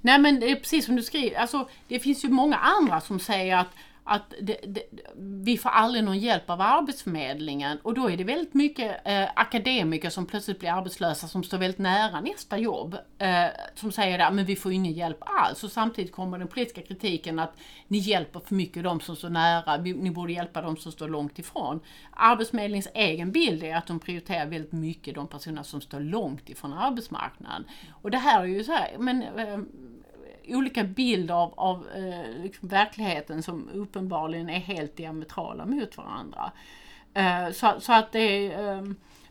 Nej 0.00 0.18
men 0.18 0.40
det 0.40 0.50
är 0.50 0.56
precis 0.56 0.86
som 0.86 0.96
du 0.96 1.02
skriver, 1.02 1.36
alltså, 1.36 1.68
det 1.88 1.98
finns 1.98 2.24
ju 2.24 2.28
många 2.28 2.56
andra 2.56 3.00
som 3.00 3.20
säger 3.20 3.56
att 3.56 3.68
att 4.04 4.34
det, 4.40 4.56
det, 4.66 4.82
vi 5.16 5.58
får 5.58 5.70
aldrig 5.70 6.04
någon 6.04 6.18
hjälp 6.18 6.50
av 6.50 6.60
Arbetsförmedlingen 6.60 7.78
och 7.82 7.94
då 7.94 8.10
är 8.10 8.16
det 8.16 8.24
väldigt 8.24 8.54
mycket 8.54 9.00
eh, 9.04 9.28
akademiker 9.34 10.10
som 10.10 10.26
plötsligt 10.26 10.58
blir 10.58 10.70
arbetslösa 10.70 11.28
som 11.28 11.42
står 11.42 11.58
väldigt 11.58 11.78
nära 11.78 12.20
nästa 12.20 12.58
jobb. 12.58 12.96
Eh, 13.18 13.46
som 13.74 13.92
säger 13.92 14.18
att 14.18 14.28
ah, 14.28 14.30
men 14.30 14.44
vi 14.44 14.56
får 14.56 14.72
ingen 14.72 14.92
hjälp 14.92 15.18
alls 15.20 15.64
och 15.64 15.72
samtidigt 15.72 16.12
kommer 16.12 16.38
den 16.38 16.48
politiska 16.48 16.82
kritiken 16.82 17.38
att 17.38 17.56
ni 17.88 17.98
hjälper 17.98 18.40
för 18.40 18.54
mycket 18.54 18.84
de 18.84 19.00
som 19.00 19.16
står 19.16 19.30
nära, 19.30 19.78
vi, 19.78 19.92
ni 19.92 20.10
borde 20.10 20.32
hjälpa 20.32 20.62
de 20.62 20.76
som 20.76 20.92
står 20.92 21.08
långt 21.08 21.38
ifrån. 21.38 21.80
Arbetsförmedlingens 22.10 22.88
egen 22.94 23.32
bild 23.32 23.62
är 23.62 23.76
att 23.76 23.86
de 23.86 24.00
prioriterar 24.00 24.46
väldigt 24.46 24.72
mycket 24.72 25.14
de 25.14 25.26
personer 25.26 25.62
som 25.62 25.80
står 25.80 26.00
långt 26.00 26.48
ifrån 26.48 26.72
arbetsmarknaden. 26.72 27.64
Och 28.02 28.10
det 28.10 28.18
här 28.18 28.42
är 28.42 28.46
ju 28.46 28.64
så 28.64 28.72
här, 28.72 28.96
men 28.98 29.22
eh, 29.22 29.58
olika 30.48 30.84
bilder 30.84 31.34
av, 31.34 31.54
av 31.56 31.86
eh, 31.96 32.42
liksom 32.42 32.68
verkligheten 32.68 33.42
som 33.42 33.68
uppenbarligen 33.74 34.50
är 34.50 34.58
helt 34.58 34.96
diametrala 34.96 35.66
mot 35.66 35.96
varandra. 35.96 36.52
Eh, 37.14 37.52
så, 37.52 37.74
så, 37.80 37.92
att 37.92 38.12
det 38.12 38.52
är 38.52 38.76
eh, 38.76 38.82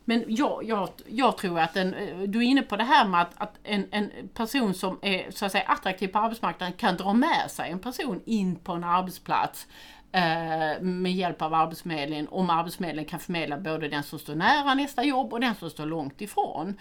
men 0.06 0.26
jag, 0.28 0.64
jag, 0.64 0.90
jag 1.08 1.38
tror 1.38 1.60
att 1.60 1.78
en, 1.78 1.94
eh, 1.94 2.20
du 2.20 2.40
är 2.40 2.44
inne 2.44 2.62
på 2.62 2.76
det 2.76 2.84
här 2.84 3.08
med 3.08 3.22
att, 3.22 3.32
att 3.38 3.60
en, 3.64 3.88
en, 3.92 4.12
person 4.34 4.74
som 4.74 5.00
är 5.02 5.32
så 5.32 5.46
att 5.46 5.52
säga 5.52 5.64
attraktiv 5.64 6.08
på 6.08 6.20
arbetsmarknaden 6.20 6.74
kan 6.74 6.98
dra 6.98 7.14
med 7.14 7.52
sig 7.52 7.72
en 7.72 7.80
person 7.80 8.22
in 8.26 8.56
på 8.56 8.72
en 8.72 8.84
arbetsplats 8.84 9.68
eh, 10.12 10.82
med 10.82 11.12
hjälp 11.12 11.42
av 11.42 11.54
Arbetsförmedlingen 11.54 12.28
om 12.28 12.50
Arbetsförmedlingen 12.50 13.10
kan 13.10 13.20
förmedla 13.20 13.58
både 13.58 13.88
den 13.88 14.04
som 14.04 14.20
står 14.20 14.36
nära 14.36 14.74
nästa 14.74 15.04
jobb 15.04 15.34
och 15.34 15.40
den 15.40 15.56
som 15.56 15.70
står 15.70 15.86
långt 15.86 16.22
ifrån. 16.22 16.80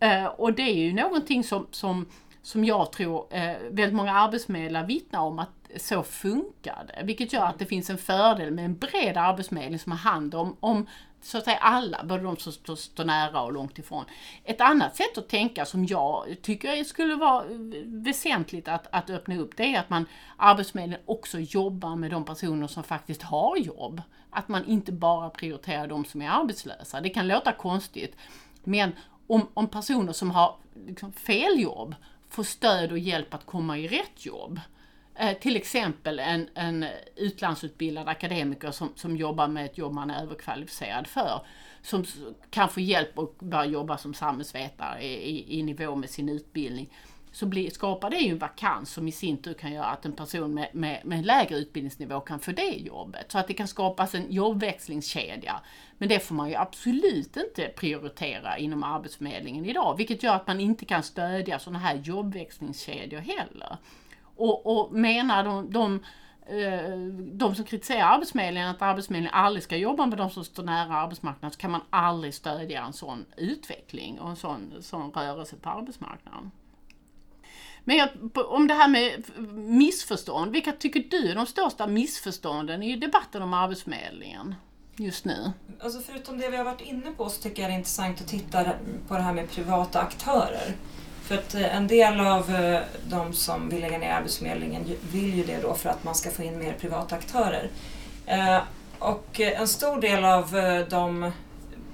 Eh, 0.00 0.24
och 0.24 0.52
det 0.52 0.62
är 0.62 0.84
ju 0.84 0.92
någonting 0.92 1.44
som, 1.44 1.66
som 1.70 2.06
som 2.42 2.64
jag 2.64 2.92
tror 2.92 3.26
eh, 3.30 3.56
väldigt 3.70 3.96
många 3.96 4.12
arbetsförmedlare 4.12 4.86
vittnar 4.86 5.20
om 5.20 5.38
att 5.38 5.50
så 5.76 6.02
funkar 6.02 6.84
det. 6.86 7.02
Vilket 7.04 7.32
gör 7.32 7.44
att 7.44 7.58
det 7.58 7.66
finns 7.66 7.90
en 7.90 7.98
fördel 7.98 8.50
med 8.50 8.64
en 8.64 8.76
bred 8.76 9.16
arbetsförmedling 9.16 9.78
som 9.78 9.92
har 9.92 9.98
hand 9.98 10.34
om, 10.34 10.56
om 10.60 10.86
så 11.22 11.38
att 11.38 11.44
säga 11.44 11.56
alla, 11.56 12.04
både 12.04 12.22
de 12.22 12.36
som 12.36 12.52
står, 12.52 12.76
står 12.76 13.04
nära 13.04 13.42
och 13.42 13.52
långt 13.52 13.78
ifrån. 13.78 14.04
Ett 14.44 14.60
annat 14.60 14.96
sätt 14.96 15.18
att 15.18 15.28
tänka 15.28 15.64
som 15.64 15.86
jag 15.86 16.36
tycker 16.42 16.84
skulle 16.84 17.14
vara 17.14 17.44
väsentligt 17.84 18.68
att, 18.68 18.86
att 18.92 19.10
öppna 19.10 19.36
upp 19.36 19.56
det 19.56 19.74
är 19.74 19.80
att 19.80 19.90
man 19.90 20.06
Arbetsförmedlingen 20.36 21.02
också 21.06 21.38
jobbar 21.38 21.96
med 21.96 22.10
de 22.10 22.24
personer 22.24 22.66
som 22.66 22.82
faktiskt 22.82 23.22
har 23.22 23.56
jobb. 23.56 24.02
Att 24.30 24.48
man 24.48 24.64
inte 24.64 24.92
bara 24.92 25.30
prioriterar 25.30 25.86
de 25.86 26.04
som 26.04 26.22
är 26.22 26.30
arbetslösa. 26.30 27.00
Det 27.00 27.08
kan 27.08 27.28
låta 27.28 27.52
konstigt 27.52 28.16
men 28.64 28.92
om, 29.26 29.48
om 29.54 29.66
personer 29.66 30.12
som 30.12 30.30
har 30.30 30.56
liksom 30.86 31.12
fel 31.12 31.60
jobb 31.60 31.94
få 32.30 32.44
stöd 32.44 32.92
och 32.92 32.98
hjälp 32.98 33.34
att 33.34 33.46
komma 33.46 33.78
i 33.78 33.88
rätt 33.88 34.26
jobb. 34.26 34.60
Eh, 35.14 35.38
till 35.38 35.56
exempel 35.56 36.18
en, 36.18 36.48
en 36.54 36.86
utlandsutbildad 37.16 38.08
akademiker 38.08 38.70
som, 38.70 38.92
som 38.96 39.16
jobbar 39.16 39.48
med 39.48 39.64
ett 39.64 39.78
jobb 39.78 39.92
man 39.92 40.10
är 40.10 40.22
överkvalificerad 40.22 41.06
för. 41.06 41.46
Som 41.82 42.04
kan 42.50 42.68
få 42.68 42.80
hjälp 42.80 43.18
att 43.18 43.38
börja 43.38 43.64
jobba 43.64 43.98
som 43.98 44.14
samhällsvetare 44.14 45.02
i, 45.02 45.30
i, 45.30 45.58
i 45.58 45.62
nivå 45.62 45.94
med 45.94 46.10
sin 46.10 46.28
utbildning 46.28 46.90
så 47.32 47.46
blir, 47.46 47.70
skapar 47.70 48.10
det 48.10 48.16
ju 48.16 48.30
en 48.30 48.38
vakans 48.38 48.92
som 48.92 49.08
i 49.08 49.12
sin 49.12 49.36
tur 49.36 49.54
kan 49.54 49.72
göra 49.72 49.86
att 49.86 50.04
en 50.04 50.12
person 50.12 50.54
med, 50.54 50.68
med, 50.72 51.00
med 51.04 51.26
lägre 51.26 51.56
utbildningsnivå 51.56 52.20
kan 52.20 52.40
få 52.40 52.52
det 52.52 52.70
jobbet. 52.70 53.32
Så 53.32 53.38
att 53.38 53.48
det 53.48 53.54
kan 53.54 53.68
skapas 53.68 54.14
en 54.14 54.32
jobbväxlingskedja. 54.32 55.60
Men 55.98 56.08
det 56.08 56.20
får 56.20 56.34
man 56.34 56.48
ju 56.48 56.54
absolut 56.54 57.36
inte 57.36 57.72
prioritera 57.76 58.58
inom 58.58 58.82
Arbetsförmedlingen 58.84 59.66
idag, 59.66 59.96
vilket 59.96 60.22
gör 60.22 60.34
att 60.34 60.46
man 60.46 60.60
inte 60.60 60.84
kan 60.84 61.02
stödja 61.02 61.58
sådana 61.58 61.78
här 61.78 61.94
jobbväxlingskedjor 61.94 63.20
heller. 63.20 63.76
Och, 64.36 64.66
och 64.66 64.92
menar 64.92 65.44
de, 65.44 65.72
de 65.72 65.94
eh, 66.46 66.96
de 67.32 67.54
som 67.54 67.64
kritiserar 67.64 68.14
Arbetsförmedlingen 68.14 68.68
att 68.68 68.82
Arbetsförmedlingen 68.82 69.34
aldrig 69.34 69.62
ska 69.62 69.76
jobba 69.76 70.06
med 70.06 70.18
de 70.18 70.30
som 70.30 70.44
står 70.44 70.62
nära 70.62 70.94
arbetsmarknaden 70.94 71.50
så 71.50 71.58
kan 71.58 71.70
man 71.70 71.82
aldrig 71.90 72.34
stödja 72.34 72.84
en 72.84 72.92
sån 72.92 73.26
utveckling 73.36 74.20
och 74.20 74.30
en 74.30 74.36
sån, 74.36 74.72
sån 74.80 75.10
rörelse 75.10 75.56
på 75.56 75.70
arbetsmarknaden. 75.70 76.50
Men 77.84 77.96
jag, 77.96 78.08
om 78.34 78.68
det 78.68 78.74
här 78.74 78.88
med 78.88 79.24
missförstånd, 79.54 80.52
vilka 80.52 80.72
tycker 80.72 81.04
du 81.10 81.30
är 81.30 81.34
de 81.34 81.46
största 81.46 81.86
missförstånden 81.86 82.82
i 82.82 82.96
debatten 82.96 83.42
om 83.42 83.54
Arbetsförmedlingen 83.54 84.54
just 84.96 85.24
nu? 85.24 85.52
Alltså 85.80 86.00
förutom 86.00 86.38
det 86.38 86.50
vi 86.50 86.56
har 86.56 86.64
varit 86.64 86.80
inne 86.80 87.10
på 87.16 87.28
så 87.28 87.42
tycker 87.42 87.62
jag 87.62 87.70
det 87.70 87.74
är 87.74 87.78
intressant 87.78 88.20
att 88.20 88.28
titta 88.28 88.64
på 89.08 89.14
det 89.14 89.20
här 89.20 89.32
med 89.32 89.50
privata 89.50 90.00
aktörer. 90.00 90.74
För 91.22 91.34
att 91.34 91.54
eh, 91.54 91.76
en 91.76 91.86
del 91.86 92.20
av 92.20 92.54
eh, 92.54 92.80
de 93.08 93.32
som 93.32 93.68
vill 93.68 93.80
lägga 93.80 93.98
ner 93.98 94.12
Arbetsförmedlingen 94.12 94.84
vill 95.12 95.34
ju 95.34 95.44
det 95.44 95.62
då 95.62 95.74
för 95.74 95.90
att 95.90 96.04
man 96.04 96.14
ska 96.14 96.30
få 96.30 96.42
in 96.42 96.58
mer 96.58 96.72
privata 96.72 97.14
aktörer. 97.14 97.70
Eh, 98.26 98.58
och 98.98 99.40
en 99.40 99.68
stor 99.68 100.00
del 100.00 100.24
av 100.24 100.50
de 100.90 101.32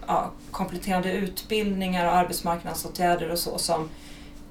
ja, 0.06 0.32
kompletterande 0.50 1.12
utbildningar 1.12 2.06
och 2.06 2.12
arbetsmarknadsåtgärder 2.12 3.30
och 3.30 3.38
så 3.38 3.58
som 3.58 3.88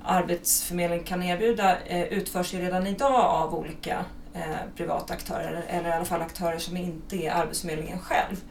Arbetsförmedlingen 0.06 1.06
kan 1.06 1.24
erbjuda 1.24 1.78
eh, 1.80 2.04
utförs 2.04 2.54
ju 2.54 2.60
redan 2.60 2.88
idag 2.88 3.26
av 3.26 3.56
olika 3.56 4.06
eh, 4.34 4.42
privata 4.76 5.14
aktörer 5.14 5.66
eller 5.68 5.90
i 5.90 5.92
alla 5.92 6.06
fall 6.06 6.22
aktörer 6.22 6.58
som 6.58 6.78
inte 6.78 7.16
är 7.16 7.32
Arbetsförmedlingen 7.32 8.00
själv. 8.00 8.44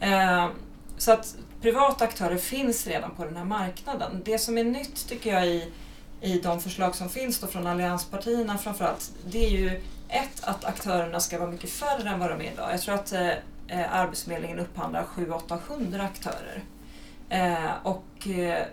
Eh, 0.00 0.48
så 0.96 1.12
att 1.12 1.36
privata 1.62 2.04
aktörer 2.04 2.36
finns 2.36 2.86
redan 2.86 3.10
på 3.10 3.24
den 3.24 3.36
här 3.36 3.44
marknaden. 3.44 4.22
Det 4.24 4.38
som 4.38 4.58
är 4.58 4.64
nytt 4.64 5.08
tycker 5.08 5.34
jag 5.34 5.46
i, 5.46 5.72
i 6.20 6.40
de 6.40 6.60
förslag 6.60 6.94
som 6.94 7.08
finns 7.08 7.40
då 7.40 7.46
från 7.46 7.66
allianspartierna 7.66 8.58
framförallt, 8.58 9.12
det 9.26 9.46
är 9.46 9.50
ju 9.50 9.82
ett 10.08 10.44
att 10.44 10.64
aktörerna 10.64 11.20
ska 11.20 11.38
vara 11.38 11.50
mycket 11.50 11.70
färre 11.70 12.08
än 12.08 12.20
vad 12.20 12.30
de 12.30 12.40
är 12.40 12.52
idag. 12.52 12.72
Jag 12.72 12.80
tror 12.80 12.94
att 12.94 13.12
eh, 13.12 13.94
Arbetsförmedlingen 13.94 14.58
upphandlar 14.58 15.04
700-800 15.16 16.04
aktörer. 16.04 16.62
Eh, 17.28 17.70
och 17.82 18.28
eh, 18.28 18.64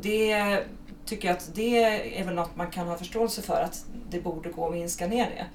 det 0.00 0.58
tycker 1.04 1.28
jag 1.28 1.36
att 1.36 1.50
det 1.54 1.82
är 2.18 2.24
väl 2.24 2.34
något 2.34 2.56
man 2.56 2.70
kan 2.70 2.86
ha 2.86 2.98
förståelse 2.98 3.42
för 3.42 3.62
att 3.62 3.84
det 4.10 4.20
borde 4.20 4.50
gå 4.50 4.66
att 4.66 4.72
minska 4.72 5.06
ner 5.06 5.30
det. 5.30 5.46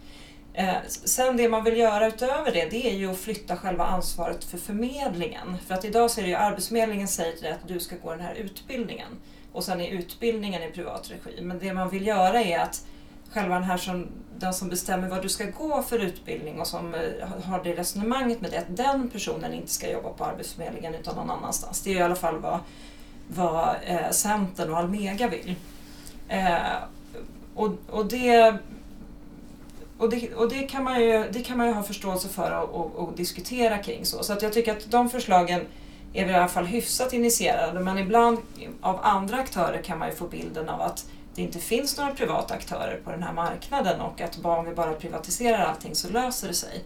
Eh, 0.61 0.75
sen 0.87 1.37
det 1.37 1.49
man 1.49 1.63
vill 1.63 1.77
göra 1.77 2.07
utöver 2.07 2.51
det, 2.51 2.65
det 2.69 2.89
är 2.89 2.93
ju 2.93 3.11
att 3.11 3.17
flytta 3.17 3.57
själva 3.57 3.85
ansvaret 3.85 4.43
för 4.43 4.57
förmedlingen. 4.57 5.57
För 5.67 5.73
att 5.73 5.85
idag 5.85 6.11
så 6.11 6.19
är 6.19 6.23
det 6.23 6.29
ju 6.29 6.35
Arbetsförmedlingen 6.35 7.07
säger 7.07 7.31
till 7.31 7.43
dig 7.43 7.51
att 7.51 7.67
du 7.67 7.79
ska 7.79 7.95
gå 8.03 8.11
den 8.11 8.19
här 8.19 8.33
utbildningen 8.33 9.07
och 9.51 9.63
sen 9.63 9.81
är 9.81 9.89
utbildningen 9.91 10.63
i 10.63 10.71
privat 10.71 11.11
regi. 11.11 11.41
Men 11.41 11.59
det 11.59 11.73
man 11.73 11.89
vill 11.89 12.07
göra 12.07 12.41
är 12.41 12.59
att 12.59 12.85
själva 13.31 13.55
den 13.55 13.63
här 13.63 13.77
som, 13.77 14.07
den 14.37 14.53
som 14.53 14.69
bestämmer 14.69 15.09
vad 15.09 15.21
du 15.21 15.29
ska 15.29 15.45
gå 15.45 15.81
för 15.81 15.99
utbildning 15.99 16.59
och 16.59 16.67
som 16.67 16.93
eh, 16.93 17.27
har 17.43 17.63
det 17.63 17.73
resonemanget 17.73 18.41
med 18.41 18.51
det, 18.51 18.57
att 18.57 18.77
den 18.77 19.09
personen 19.09 19.53
inte 19.53 19.71
ska 19.71 19.91
jobba 19.91 20.09
på 20.09 20.25
Arbetsförmedlingen 20.25 20.95
utan 20.95 21.15
någon 21.15 21.29
annanstans. 21.29 21.81
Det 21.81 21.93
är 21.93 21.95
i 21.95 22.01
alla 22.01 22.15
fall 22.15 22.39
vad 22.39 22.59
vad 23.27 23.75
eh, 23.85 24.11
Centern 24.11 24.71
och 24.71 24.77
Almega 24.77 25.27
vill. 25.27 25.55
Eh, 26.27 26.55
och, 27.55 27.71
och, 27.89 28.05
det, 28.05 28.57
och, 29.97 30.09
det, 30.09 30.33
och 30.33 30.49
det, 30.49 30.63
kan 30.63 30.83
man 30.83 31.01
ju, 31.01 31.25
det 31.31 31.43
kan 31.43 31.57
man 31.57 31.67
ju 31.67 31.73
ha 31.73 31.83
förståelse 31.83 32.29
för 32.29 32.61
och, 32.61 32.75
och, 32.75 32.95
och 32.95 33.13
diskutera 33.15 33.77
kring. 33.77 34.05
Så, 34.05 34.23
så 34.23 34.33
att 34.33 34.41
jag 34.41 34.53
tycker 34.53 34.71
att 34.71 34.91
de 34.91 35.09
förslagen 35.09 35.61
är 36.13 36.29
i 36.29 36.33
alla 36.33 36.47
fall 36.47 36.65
hyfsat 36.65 37.13
initierade 37.13 37.79
men 37.79 37.97
ibland 37.97 38.37
av 38.81 38.99
andra 39.03 39.37
aktörer 39.37 39.81
kan 39.81 39.99
man 39.99 40.09
ju 40.09 40.15
få 40.15 40.27
bilden 40.27 40.69
av 40.69 40.81
att 40.81 41.05
det 41.35 41.41
inte 41.41 41.59
finns 41.59 41.97
några 41.97 42.11
privata 42.11 42.53
aktörer 42.53 42.99
på 43.03 43.11
den 43.11 43.23
här 43.23 43.33
marknaden 43.33 44.01
och 44.01 44.21
att 44.21 44.37
bara 44.37 44.59
om 44.59 44.65
vi 44.65 44.75
bara 44.75 44.93
privatiserar 44.93 45.65
allting 45.65 45.95
så 45.95 46.09
löser 46.09 46.47
det 46.47 46.53
sig. 46.53 46.83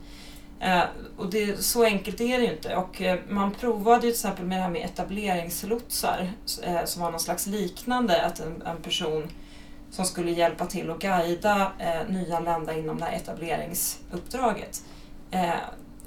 Eh, 0.62 0.84
och 1.18 1.30
det, 1.30 1.64
så 1.64 1.84
enkelt 1.84 2.22
är 2.22 2.38
det 2.38 2.46
ju 2.46 2.52
inte. 2.52 2.76
Och 2.76 3.02
eh, 3.02 3.20
man 3.30 3.52
provade 3.52 3.96
ju 3.96 4.00
till 4.02 4.10
exempel 4.10 4.46
med 4.46 4.58
det 4.58 4.62
här 4.62 4.70
med 4.70 4.86
etableringslotsar 4.86 6.32
eh, 6.64 6.86
som 6.86 7.02
var 7.02 7.12
någon 7.12 7.20
slags 7.20 7.48
liknande, 7.48 8.26
att 8.26 8.40
en, 8.40 8.62
en 8.62 8.82
person 8.82 9.28
som 9.92 10.06
skulle 10.06 10.32
hjälpa 10.32 10.66
till 10.66 10.92
att 10.92 11.00
guida 11.00 11.72
eh, 11.80 12.10
nyanlända 12.10 12.78
inom 12.78 12.98
det 13.00 13.06
här 13.06 13.16
etableringsuppdraget. 13.16 14.84
Eh, 15.32 15.52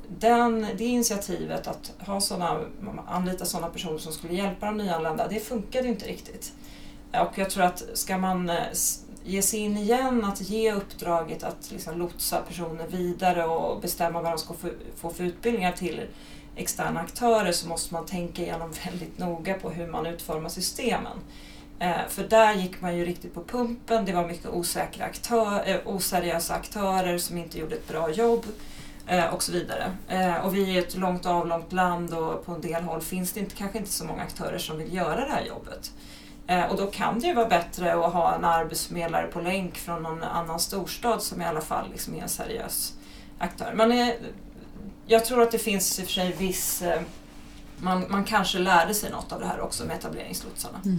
den, 0.09 0.67
det 0.77 0.85
initiativet 0.85 1.67
att 1.67 1.93
ha 1.99 2.21
såna, 2.21 2.61
anlita 3.07 3.45
sådana 3.45 3.69
personer 3.69 3.99
som 3.99 4.13
skulle 4.13 4.35
hjälpa 4.35 4.67
de 4.67 4.77
nyanlända, 4.77 5.29
det 5.29 5.41
funkade 5.41 5.89
inte 5.89 6.07
riktigt. 6.07 6.53
Och 7.13 7.39
jag 7.39 7.51
tror 7.51 7.65
att 7.65 7.85
ska 7.95 8.19
man 8.19 8.51
eh, 8.51 8.73
ge 9.25 9.43
sig 9.43 9.61
in 9.61 9.77
igen, 9.77 10.25
att 10.25 10.41
ge 10.41 10.73
uppdraget 10.73 11.43
att 11.43 11.71
liksom 11.71 11.99
lotsa 11.99 12.41
personer 12.41 12.87
vidare 12.87 13.47
och 13.47 13.81
bestämma 13.81 14.23
vad 14.23 14.33
de 14.33 14.39
ska 14.39 14.55
få 14.97 15.11
för 15.11 15.25
utbildningar 15.25 15.73
till 15.73 16.01
externa 16.57 17.01
aktörer 17.01 17.53
så 17.53 17.69
måste 17.69 17.95
man 17.95 18.07
tänka 18.07 18.43
igenom 18.43 18.73
väldigt 18.85 19.19
noga 19.19 19.55
på 19.55 19.71
hur 19.71 19.87
man 19.87 20.07
utformar 20.07 20.49
systemen. 20.49 21.19
Eh, 21.79 22.09
för 22.09 22.25
där 22.25 22.55
gick 22.55 22.81
man 22.81 22.97
ju 22.97 23.05
riktigt 23.05 23.35
på 23.35 23.45
pumpen, 23.45 24.05
det 24.05 24.13
var 24.13 24.27
mycket 24.27 24.51
osäkra 24.51 25.05
aktör, 25.05 25.63
eh, 25.67 25.81
oseriösa 25.85 26.55
aktörer 26.55 27.19
som 27.19 27.39
inte 27.39 27.59
gjorde 27.59 27.75
ett 27.75 27.89
bra 27.89 28.11
jobb 28.11 28.47
eh, 29.07 29.35
och 29.35 29.43
så 29.43 29.53
vidare. 29.53 29.93
Eh, 30.09 30.47
och 30.47 30.57
vi 30.57 30.77
är 30.77 30.83
ett 30.83 30.97
långt 30.97 31.27
avlångt 31.27 31.73
land 31.73 32.15
och 32.15 32.47
på 32.47 32.53
en 32.53 32.61
del 32.61 32.83
håll 32.83 33.01
finns 33.01 33.33
det 33.33 33.41
inte, 33.41 33.57
kanske 33.57 33.79
inte 33.79 33.91
så 33.91 34.05
många 34.05 34.23
aktörer 34.23 34.59
som 34.59 34.79
vill 34.79 34.95
göra 34.95 35.21
det 35.21 35.33
här 35.33 35.45
jobbet. 35.45 35.93
Eh, 36.47 36.65
och 36.65 36.77
då 36.77 36.87
kan 36.87 37.21
det 37.21 37.27
ju 37.27 37.35
vara 37.35 37.49
bättre 37.49 37.95
att 37.95 38.13
ha 38.13 38.35
en 38.35 38.45
arbetsförmedlare 38.45 39.27
på 39.27 39.41
länk 39.41 39.79
från 39.79 40.03
någon 40.03 40.23
annan 40.23 40.61
storstad 40.61 41.23
som 41.23 41.43
i 41.43 41.45
alla 41.45 41.61
fall 41.61 41.91
liksom 41.91 42.15
är 42.15 42.23
en 42.23 42.29
seriös 42.29 42.95
aktör. 43.39 43.73
Men 43.75 43.93
eh, 43.93 44.09
jag 45.07 45.25
tror 45.25 45.43
att 45.43 45.51
det 45.51 45.59
finns 45.59 45.99
i 45.99 46.03
och 46.03 46.07
för 46.07 46.13
sig 46.13 46.33
viss... 46.33 46.83
Eh, 46.83 47.01
man, 47.77 48.07
man 48.09 48.25
kanske 48.25 48.59
lärde 48.59 48.95
sig 48.95 49.11
något 49.11 49.33
av 49.33 49.41
det 49.41 49.47
här 49.47 49.61
också 49.61 49.85
med 49.85 49.97
etableringslotsarna. 49.97 50.81
Mm. 50.85 50.99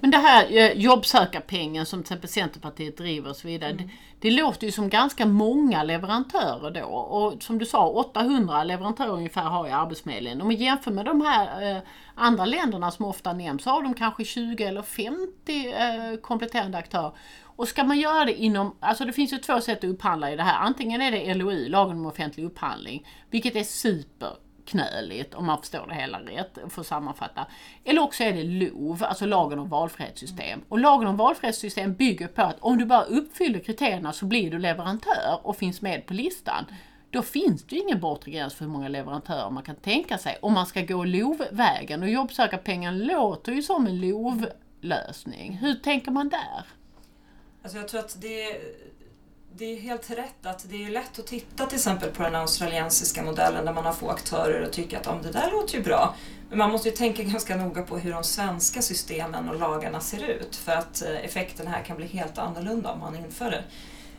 Men 0.00 0.10
det 0.10 0.18
här 0.18 0.56
eh, 0.56 0.72
jobbsökarpengen 0.72 1.86
som 1.86 2.02
till 2.02 2.06
exempel 2.06 2.30
Centerpartiet 2.30 2.96
driver 2.96 3.30
och 3.30 3.36
så 3.36 3.48
vidare. 3.48 3.70
Mm. 3.70 3.86
Det, 3.86 3.92
det, 4.28 4.30
låter 4.30 4.66
ju 4.66 4.72
som 4.72 4.88
ganska 4.88 5.26
många 5.26 5.82
leverantörer 5.82 6.70
då. 6.70 6.86
Och 6.86 7.42
som 7.42 7.58
du 7.58 7.66
sa 7.66 7.88
800 7.88 8.64
leverantörer 8.64 9.10
ungefär 9.10 9.42
har 9.42 9.66
ju 9.66 9.72
Arbetsförmedlingen. 9.72 10.42
Om 10.42 10.48
vi 10.48 10.54
jämför 10.54 10.90
med 10.90 11.04
de 11.04 11.20
här 11.20 11.76
eh, 11.76 11.82
andra 12.14 12.44
länderna 12.44 12.90
som 12.90 13.04
ofta 13.04 13.32
nämns 13.32 13.62
så 13.62 13.70
har 13.70 13.82
de 13.82 13.94
kanske 13.94 14.24
20 14.24 14.64
eller 14.64 14.82
50 14.82 15.72
eh, 15.72 16.20
kompletterande 16.20 16.78
aktörer. 16.78 17.12
Och 17.44 17.68
ska 17.68 17.84
man 17.84 17.98
göra 17.98 18.24
det 18.24 18.34
inom, 18.34 18.76
alltså 18.80 19.04
det 19.04 19.12
finns 19.12 19.32
ju 19.32 19.38
två 19.38 19.60
sätt 19.60 19.78
att 19.78 19.90
upphandla 19.90 20.32
i 20.32 20.36
det 20.36 20.42
här. 20.42 20.58
Antingen 20.58 21.02
är 21.02 21.10
det 21.10 21.34
LOI, 21.34 21.68
lagen 21.68 21.96
om 21.96 22.06
offentlig 22.06 22.44
upphandling, 22.44 23.06
vilket 23.30 23.56
är 23.56 23.64
super 23.64 24.30
knöligt 24.68 25.34
om 25.34 25.46
man 25.46 25.58
förstår 25.58 25.86
det 25.86 25.94
hela 25.94 26.20
rätt, 26.20 26.58
för 26.68 26.80
att 26.80 26.86
sammanfatta. 26.86 27.46
Eller 27.84 28.02
också 28.02 28.24
är 28.24 28.32
det 28.32 28.44
LOV, 28.44 29.04
alltså 29.04 29.26
lagen 29.26 29.58
om 29.58 29.68
valfrihetssystem. 29.68 30.60
Och 30.68 30.78
lagen 30.78 31.08
om 31.08 31.16
valfrihetssystem 31.16 31.94
bygger 31.94 32.28
på 32.28 32.42
att 32.42 32.56
om 32.60 32.78
du 32.78 32.84
bara 32.84 33.02
uppfyller 33.02 33.58
kriterierna 33.58 34.12
så 34.12 34.26
blir 34.26 34.50
du 34.50 34.58
leverantör 34.58 35.40
och 35.42 35.56
finns 35.56 35.82
med 35.82 36.06
på 36.06 36.14
listan. 36.14 36.64
Då 37.10 37.22
finns 37.22 37.64
det 37.64 37.76
ju 37.76 37.82
ingen 37.82 38.00
bortre 38.00 38.30
gräns 38.30 38.54
för 38.54 38.64
hur 38.64 38.72
många 38.72 38.88
leverantörer 38.88 39.50
man 39.50 39.62
kan 39.62 39.76
tänka 39.76 40.18
sig 40.18 40.38
om 40.42 40.52
man 40.52 40.66
ska 40.66 40.80
gå 40.80 41.04
LOV-vägen. 41.04 42.02
Och 42.02 42.08
jobbsökarpengen 42.08 42.98
låter 42.98 43.52
ju 43.52 43.62
som 43.62 43.86
en 43.86 44.00
LOV-lösning. 44.00 45.52
Hur 45.52 45.74
tänker 45.74 46.10
man 46.10 46.28
där? 46.28 46.64
Alltså 47.62 47.78
jag 47.78 47.88
tror 47.88 48.00
att 48.00 48.20
det 48.20 48.60
det 49.58 49.76
är 49.76 49.80
helt 49.80 50.10
rätt 50.10 50.46
att 50.46 50.66
det 50.70 50.84
är 50.84 50.90
lätt 50.90 51.18
att 51.18 51.26
titta 51.26 51.66
till 51.66 51.76
exempel 51.76 52.10
på 52.10 52.22
den 52.22 52.34
australiensiska 52.34 53.22
modellen 53.22 53.64
där 53.64 53.72
man 53.72 53.84
har 53.84 53.92
få 53.92 54.10
aktörer 54.10 54.66
och 54.66 54.72
tycka 54.72 54.98
att 54.98 55.06
om 55.06 55.22
det 55.22 55.30
där 55.30 55.50
låter 55.52 55.76
ju 55.76 55.82
bra. 55.82 56.14
Men 56.48 56.58
man 56.58 56.70
måste 56.70 56.88
ju 56.88 56.94
tänka 56.94 57.22
ganska 57.32 57.56
noga 57.56 57.82
på 57.82 57.98
hur 57.98 58.12
de 58.12 58.24
svenska 58.24 58.82
systemen 58.82 59.48
och 59.48 59.58
lagarna 59.58 60.00
ser 60.00 60.24
ut 60.24 60.56
för 60.56 60.72
att 60.72 61.02
eh, 61.02 61.24
effekten 61.24 61.66
här 61.66 61.82
kan 61.82 61.96
bli 61.96 62.06
helt 62.06 62.38
annorlunda 62.38 62.92
om 62.92 63.00
man 63.00 63.16
inför 63.16 63.50
det. 63.50 63.64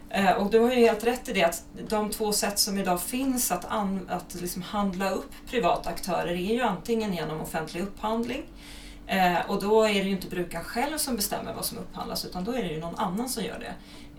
Eh, 0.09 0.31
och 0.31 0.51
du 0.51 0.59
har 0.59 0.71
ju 0.71 0.75
helt 0.75 1.03
rätt 1.03 1.29
i 1.29 1.33
det 1.33 1.43
att 1.43 1.63
de 1.89 2.09
två 2.09 2.31
sätt 2.31 2.59
som 2.59 2.77
idag 2.77 3.01
finns 3.01 3.51
att, 3.51 3.65
att 4.07 4.35
liksom 4.41 4.61
handla 4.61 5.09
upp 5.09 5.31
privata 5.49 5.89
aktörer 5.89 6.31
är 6.31 6.53
ju 6.53 6.61
antingen 6.61 7.13
genom 7.13 7.41
offentlig 7.41 7.81
upphandling 7.81 8.43
Eh, 9.09 9.39
och 9.47 9.61
då 9.61 9.83
är 9.83 9.93
det 9.93 10.09
ju 10.09 10.11
inte 10.11 10.27
brukaren 10.27 10.63
själv 10.63 10.97
som 10.97 11.15
bestämmer 11.15 11.53
vad 11.53 11.65
som 11.65 11.77
upphandlas 11.77 12.25
utan 12.25 12.43
då 12.43 12.51
är 12.51 12.63
det 12.63 12.69
ju 12.69 12.79
någon 12.79 12.95
annan 12.95 13.29
som 13.29 13.43
gör 13.43 13.59
det. 13.59 13.73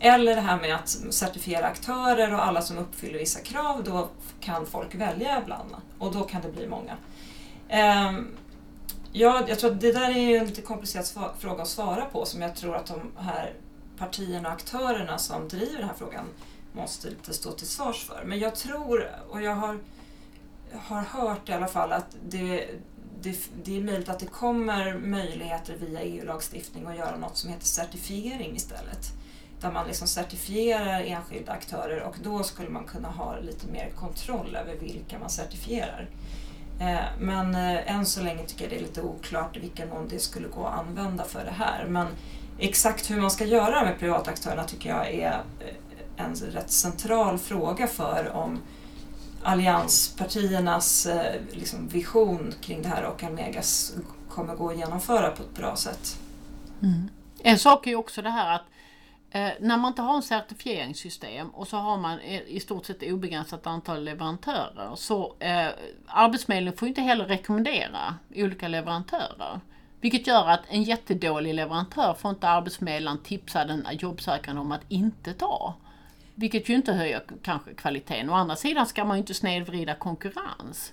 Eller 0.08 0.34
det 0.34 0.40
här 0.40 0.60
med 0.60 0.74
att 0.74 0.88
certifiera 1.10 1.66
aktörer 1.66 2.34
och 2.34 2.46
alla 2.46 2.62
som 2.62 2.78
uppfyller 2.78 3.18
vissa 3.18 3.40
krav, 3.40 3.84
då 3.84 4.08
kan 4.40 4.66
folk 4.66 4.94
välja 4.94 5.42
bland 5.46 5.70
och 5.98 6.12
då 6.12 6.22
kan 6.22 6.42
det 6.42 6.48
bli 6.48 6.68
många. 6.68 6.96
Eh, 7.68 8.12
ja, 9.12 9.44
jag 9.48 9.58
tror 9.58 9.70
att 9.70 9.80
det 9.80 9.92
där 9.92 10.10
är 10.10 10.20
ju 10.20 10.36
en 10.36 10.46
lite 10.46 10.62
komplicerad 10.62 11.34
fråga 11.38 11.62
att 11.62 11.68
svara 11.68 12.04
på 12.04 12.24
som 12.24 12.42
jag 12.42 12.56
tror 12.56 12.76
att 12.76 12.86
de 12.86 13.12
här 13.16 13.52
partierna 13.98 14.48
och 14.48 14.54
aktörerna 14.54 15.18
som 15.18 15.48
driver 15.48 15.78
den 15.78 15.88
här 15.88 15.96
frågan 15.98 16.24
måste 16.72 17.10
lite 17.10 17.32
stå 17.32 17.52
till 17.52 17.66
svars 17.66 18.04
för. 18.04 18.22
Men 18.26 18.38
jag 18.38 18.54
tror, 18.54 19.10
och 19.28 19.42
jag 19.42 19.54
har, 19.54 19.78
har 20.72 21.02
hört 21.02 21.48
i 21.48 21.52
alla 21.52 21.68
fall 21.68 21.92
att 21.92 22.16
det, 22.28 22.68
det, 23.22 23.50
det, 23.64 23.76
är 23.76 23.80
möjligt 23.80 24.08
att 24.08 24.18
det 24.18 24.26
kommer 24.26 24.94
möjligheter 24.94 25.76
via 25.80 26.00
EU-lagstiftning 26.00 26.86
att 26.86 26.96
göra 26.96 27.16
något 27.16 27.36
som 27.36 27.50
heter 27.50 27.66
certifiering 27.66 28.56
istället. 28.56 29.12
Där 29.60 29.72
man 29.72 29.86
liksom 29.86 30.08
certifierar 30.08 31.00
enskilda 31.00 31.52
aktörer 31.52 32.02
och 32.02 32.16
då 32.22 32.42
skulle 32.42 32.68
man 32.68 32.84
kunna 32.84 33.08
ha 33.08 33.38
lite 33.38 33.66
mer 33.66 33.90
kontroll 33.96 34.56
över 34.56 34.76
vilka 34.76 35.18
man 35.18 35.30
certifierar. 35.30 36.08
Eh, 36.80 37.04
men 37.20 37.54
eh, 37.54 37.94
än 37.94 38.06
så 38.06 38.22
länge 38.22 38.46
tycker 38.46 38.62
jag 38.62 38.70
det 38.70 38.76
är 38.76 38.80
lite 38.80 39.02
oklart 39.02 39.56
i 39.56 39.60
vilken 39.60 39.88
mån 39.88 40.08
det 40.08 40.18
skulle 40.18 40.48
gå 40.48 40.66
att 40.66 40.78
använda 40.78 41.24
för 41.24 41.44
det 41.44 41.50
här. 41.50 41.86
Men 41.88 42.06
exakt 42.58 43.10
hur 43.10 43.20
man 43.20 43.30
ska 43.30 43.44
göra 43.44 43.84
med 43.84 43.98
privata 43.98 44.30
aktörerna 44.30 44.64
tycker 44.64 44.90
jag 44.90 45.14
är 45.14 45.42
eh, 45.60 46.24
en 46.24 46.34
rätt 46.34 46.70
central 46.70 47.38
fråga 47.38 47.86
för 47.86 48.30
om 48.32 48.60
allianspartiernas 49.42 51.06
eh, 51.06 51.40
liksom, 51.50 51.88
vision 51.88 52.54
kring 52.60 52.82
det 52.82 52.88
här 52.88 53.04
och 53.04 53.24
Almegas 53.24 53.94
kommer 54.28 54.56
gå 54.56 54.70
att 54.70 54.78
genomföra 54.78 55.30
på 55.30 55.42
ett 55.42 55.54
bra 55.54 55.76
sätt. 55.76 56.18
Mm. 56.82 57.08
En 57.42 57.58
sak 57.58 57.86
är 57.86 57.90
ju 57.90 57.96
också 57.96 58.22
det 58.22 58.30
här 58.30 58.54
att 58.54 58.64
eh, 59.30 59.50
när 59.60 59.76
man 59.76 59.88
inte 59.92 60.02
har 60.02 60.16
en 60.16 60.22
certifieringssystem 60.22 61.48
och 61.50 61.68
så 61.68 61.76
har 61.76 61.96
man 61.96 62.18
eh, 62.18 62.42
i 62.42 62.60
stort 62.60 62.86
sett 62.86 63.02
obegränsat 63.02 63.66
antal 63.66 64.04
leverantörer 64.04 64.90
så 64.96 65.34
eh, 65.38 65.68
Arbetsförmedlingen 66.06 66.78
får 66.78 66.88
inte 66.88 67.00
heller 67.00 67.24
rekommendera 67.24 68.14
olika 68.34 68.68
leverantörer. 68.68 69.60
Vilket 70.00 70.26
gör 70.26 70.48
att 70.48 70.60
en 70.68 70.82
jättedålig 70.82 71.54
leverantör 71.54 72.14
får 72.14 72.30
inte 72.30 72.48
arbetsförmedlaren 72.48 73.18
tipsa 73.18 73.64
den 73.64 73.86
jobbsökande 73.92 74.60
om 74.60 74.72
att 74.72 74.80
inte 74.88 75.32
ta. 75.32 75.74
Vilket 76.40 76.68
ju 76.68 76.74
inte 76.74 76.92
höjer 76.92 77.22
kanske 77.42 77.74
kvaliteten. 77.74 78.30
Å 78.30 78.34
andra 78.34 78.56
sidan 78.56 78.86
ska 78.86 79.04
man 79.04 79.16
ju 79.16 79.20
inte 79.20 79.34
snedvrida 79.34 79.94
konkurrens. 79.94 80.92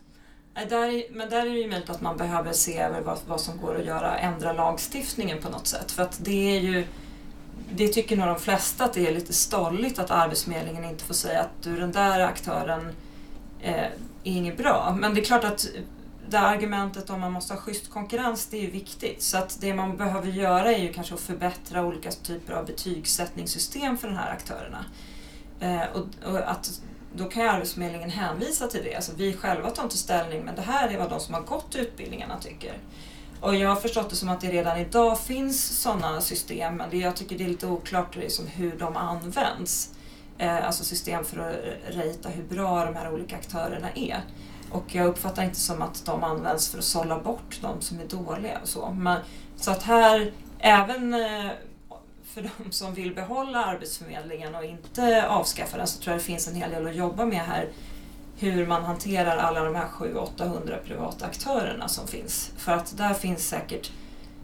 Där, 0.53 1.13
men 1.13 1.29
där 1.29 1.45
är 1.45 1.49
det 1.49 1.57
ju 1.57 1.69
möjligt 1.69 1.89
att 1.89 2.01
man 2.01 2.17
behöver 2.17 2.53
se 2.53 2.77
över 2.77 3.01
vad, 3.01 3.19
vad 3.27 3.41
som 3.41 3.57
går 3.57 3.75
att 3.75 3.85
göra, 3.85 4.17
ändra 4.17 4.53
lagstiftningen 4.53 5.41
på 5.41 5.49
något 5.49 5.67
sätt. 5.67 5.91
För 5.91 6.03
att 6.03 6.25
det 6.25 6.57
är 6.57 6.59
ju, 6.59 6.87
det 7.71 7.87
tycker 7.87 8.17
nog 8.17 8.27
de 8.27 8.39
flesta 8.39 8.83
att 8.83 8.93
det 8.93 9.07
är 9.07 9.13
lite 9.13 9.33
stolligt 9.33 9.99
att 9.99 10.11
Arbetsförmedlingen 10.11 10.85
inte 10.85 11.03
får 11.03 11.13
säga 11.13 11.41
att 11.41 11.63
du 11.63 11.77
den 11.77 11.91
där 11.91 12.19
aktören 12.19 12.93
eh, 13.61 13.75
är 13.75 13.91
inget 14.23 14.57
bra. 14.57 14.97
Men 14.99 15.13
det 15.13 15.21
är 15.21 15.25
klart 15.25 15.43
att 15.43 15.67
det 16.29 16.39
argumentet 16.39 17.09
om 17.09 17.21
man 17.21 17.31
måste 17.31 17.53
ha 17.53 17.61
schysst 17.61 17.89
konkurrens, 17.89 18.47
det 18.47 18.57
är 18.57 18.61
ju 18.61 18.71
viktigt. 18.71 19.21
Så 19.21 19.37
att 19.37 19.61
det 19.61 19.73
man 19.73 19.97
behöver 19.97 20.27
göra 20.27 20.73
är 20.73 20.83
ju 20.83 20.93
kanske 20.93 21.13
att 21.13 21.19
förbättra 21.19 21.85
olika 21.85 22.11
typer 22.11 22.53
av 22.53 22.65
betygssättningssystem 22.65 23.97
för 23.97 24.07
de 24.07 24.17
här 24.17 24.31
aktörerna. 24.31 24.85
Eh, 25.59 25.81
och, 25.93 26.31
och, 26.31 26.51
att 26.51 26.81
då 27.13 27.25
kan 27.25 27.43
ju 27.43 27.49
Arbetsförmedlingen 27.49 28.09
hänvisa 28.09 28.67
till 28.67 28.83
det. 28.83 28.95
Alltså, 28.95 29.11
vi 29.15 29.33
själva 29.33 29.69
tar 29.69 29.83
inte 29.83 29.97
ställning 29.97 30.45
men 30.45 30.55
det 30.55 30.61
här 30.61 30.89
är 30.89 30.97
vad 30.97 31.09
de 31.09 31.19
som 31.19 31.33
har 31.33 31.41
gått 31.41 31.75
utbildningarna 31.75 32.37
tycker. 32.39 32.73
Och 33.41 33.55
jag 33.55 33.69
har 33.69 33.75
förstått 33.75 34.09
det 34.09 34.15
som 34.15 34.29
att 34.29 34.41
det 34.41 34.51
redan 34.51 34.77
idag 34.77 35.19
finns 35.19 35.81
sådana 35.81 36.21
system 36.21 36.75
men 36.75 36.89
det, 36.89 36.97
jag 36.97 37.15
tycker 37.15 37.37
det 37.37 37.43
är 37.43 37.49
lite 37.49 37.67
oklart 37.67 38.15
liksom 38.15 38.47
hur 38.47 38.77
de 38.79 38.97
används. 38.97 39.93
Eh, 40.37 40.65
alltså 40.65 40.83
system 40.83 41.25
för 41.25 41.39
att 41.39 41.55
rita 41.95 42.29
hur 42.29 42.43
bra 42.43 42.85
de 42.85 42.95
här 42.95 43.13
olika 43.13 43.35
aktörerna 43.35 43.87
är. 43.95 44.21
Och 44.71 44.95
jag 44.95 45.07
uppfattar 45.07 45.43
inte 45.43 45.59
som 45.59 45.81
att 45.81 46.05
de 46.05 46.23
används 46.23 46.69
för 46.69 46.77
att 46.77 46.83
sålla 46.83 47.19
bort 47.19 47.59
de 47.61 47.81
som 47.81 47.99
är 47.99 48.05
dåliga 48.05 48.59
och 48.61 48.67
så. 48.67 48.91
Men, 48.91 49.19
så 49.55 49.71
att 49.71 49.83
här, 49.83 50.31
även 50.59 51.13
eh, 51.13 51.51
för 52.37 52.49
de 52.63 52.71
som 52.71 52.93
vill 52.93 53.15
behålla 53.15 53.65
Arbetsförmedlingen 53.65 54.55
och 54.55 54.65
inte 54.65 55.27
avskaffa 55.27 55.77
den 55.77 55.87
så 55.87 56.01
tror 56.01 56.11
jag 56.11 56.19
det 56.19 56.25
finns 56.25 56.47
en 56.47 56.55
hel 56.55 56.71
del 56.71 56.87
att 56.87 56.95
jobba 56.95 57.25
med 57.25 57.39
här. 57.39 57.69
Hur 58.37 58.67
man 58.67 58.83
hanterar 58.83 59.37
alla 59.37 59.63
de 59.63 59.75
här 59.75 59.87
700-800 59.87 60.77
privata 60.85 61.25
aktörerna 61.25 61.87
som 61.87 62.07
finns. 62.07 62.51
För 62.57 62.71
att 62.71 62.97
där 62.97 63.13
finns 63.13 63.47
säkert 63.47 63.91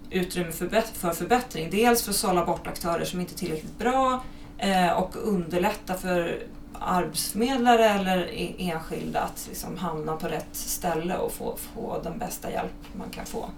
utrymme 0.09 0.51
för 0.93 1.13
förbättring. 1.13 1.69
Dels 1.71 2.03
för 2.03 2.09
att 2.09 2.15
sålla 2.15 2.45
bort 2.45 2.67
aktörer 2.67 3.05
som 3.05 3.19
inte 3.19 3.33
är 3.33 3.37
tillräckligt 3.37 3.77
bra 3.77 4.23
eh, 4.57 4.91
och 4.91 5.15
underlätta 5.15 5.93
för 5.93 6.43
arbetsförmedlare 6.79 7.89
eller 7.89 8.17
e-, 8.31 8.55
enskilda 8.57 9.21
att 9.21 9.45
liksom 9.49 9.77
hamna 9.77 10.15
på 10.15 10.27
rätt 10.27 10.55
ställe 10.55 11.17
och 11.17 11.31
få, 11.31 11.57
få 11.57 12.01
den 12.03 12.17
bästa 12.17 12.51
hjälp 12.51 12.95
man 12.97 13.09
kan 13.09 13.25
få. 13.25 13.49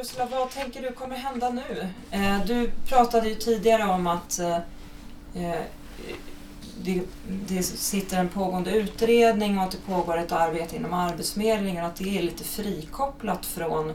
Ursula, 0.00 0.26
vad 0.26 0.50
tänker 0.50 0.82
du 0.82 0.92
kommer 0.92 1.16
hända 1.16 1.50
nu? 1.50 1.88
Eh, 2.10 2.44
du 2.46 2.70
pratade 2.88 3.28
ju 3.28 3.34
tidigare 3.34 3.84
om 3.84 4.06
att 4.06 4.38
eh, 4.38 4.56
eh, 5.34 5.60
det, 6.82 7.02
det, 7.48 7.62
sitter 7.62 8.18
en 8.18 8.28
pågående 8.28 8.70
utredning 8.70 9.58
och 9.58 9.64
att 9.64 9.70
det 9.70 9.86
pågår 9.86 10.18
ett 10.18 10.32
arbete 10.32 10.76
inom 10.76 10.94
Arbetsförmedlingen 10.94 11.84
och 11.84 11.90
att 11.90 11.96
det 11.96 12.18
är 12.18 12.22
lite 12.22 12.44
frikopplat 12.44 13.46
från 13.46 13.90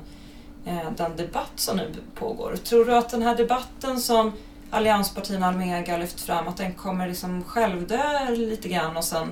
eh, 0.66 0.92
den 0.98 1.16
debatt 1.16 1.52
som 1.56 1.78
nu 1.78 1.96
pågår. 2.16 2.56
Tror 2.56 2.86
du 2.86 2.96
att 2.96 3.10
den 3.10 3.22
här 3.22 3.36
debatten 3.36 4.00
som 4.00 4.32
allianspartierna 4.70 5.48
Almega 5.48 5.98
lyft 5.98 6.22
fram, 6.22 6.48
att 6.48 6.58
den 6.58 6.74
kommer 6.74 7.08
liksom 7.08 7.44
självdö 7.44 8.30
lite 8.30 8.70
grann 8.70 8.98
och 8.98 9.04
sen 9.04 9.30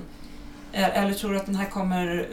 eh, 0.72 1.02
eller 1.02 1.14
tror 1.14 1.32
du 1.32 1.36
att 1.36 1.46
den 1.46 1.56
här 1.56 1.70
kommer 1.70 2.28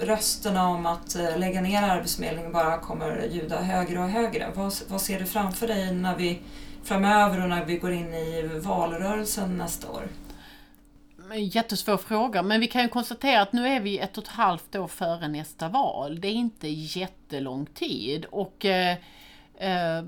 rösterna 0.00 0.68
om 0.68 0.86
att 0.86 1.16
eh, 1.16 1.38
lägga 1.38 1.60
ner 1.60 1.82
Arbetsförmedlingen 1.82 2.52
bara 2.52 2.78
kommer 2.78 3.26
ljuda 3.30 3.60
högre 3.60 3.98
och 3.98 4.08
högre. 4.08 4.50
Vad, 4.54 4.74
vad 4.88 5.00
ser 5.00 5.18
du 5.18 5.26
framför 5.26 5.66
dig 5.66 5.94
när 5.94 6.16
vi 6.16 6.40
framöver 6.84 7.42
och 7.42 7.48
när 7.48 7.64
vi 7.64 7.76
går 7.76 7.92
in 7.92 8.14
i 8.14 8.60
valrörelsen 8.62 9.58
nästa 9.58 9.90
år? 9.90 10.02
Jättesvår 11.36 11.96
fråga, 11.96 12.42
men 12.42 12.60
vi 12.60 12.66
kan 12.66 12.82
ju 12.82 12.88
konstatera 12.88 13.42
att 13.42 13.52
nu 13.52 13.68
är 13.68 13.80
vi 13.80 13.98
ett 13.98 14.18
och 14.18 14.24
ett 14.24 14.30
halvt 14.30 14.76
år 14.76 14.88
före 14.88 15.28
nästa 15.28 15.68
val. 15.68 16.20
Det 16.20 16.28
är 16.28 16.32
inte 16.32 16.68
jättelång 16.68 17.66
tid 17.66 18.24
och 18.24 18.64
eh, 18.64 18.96
eh, 19.58 20.02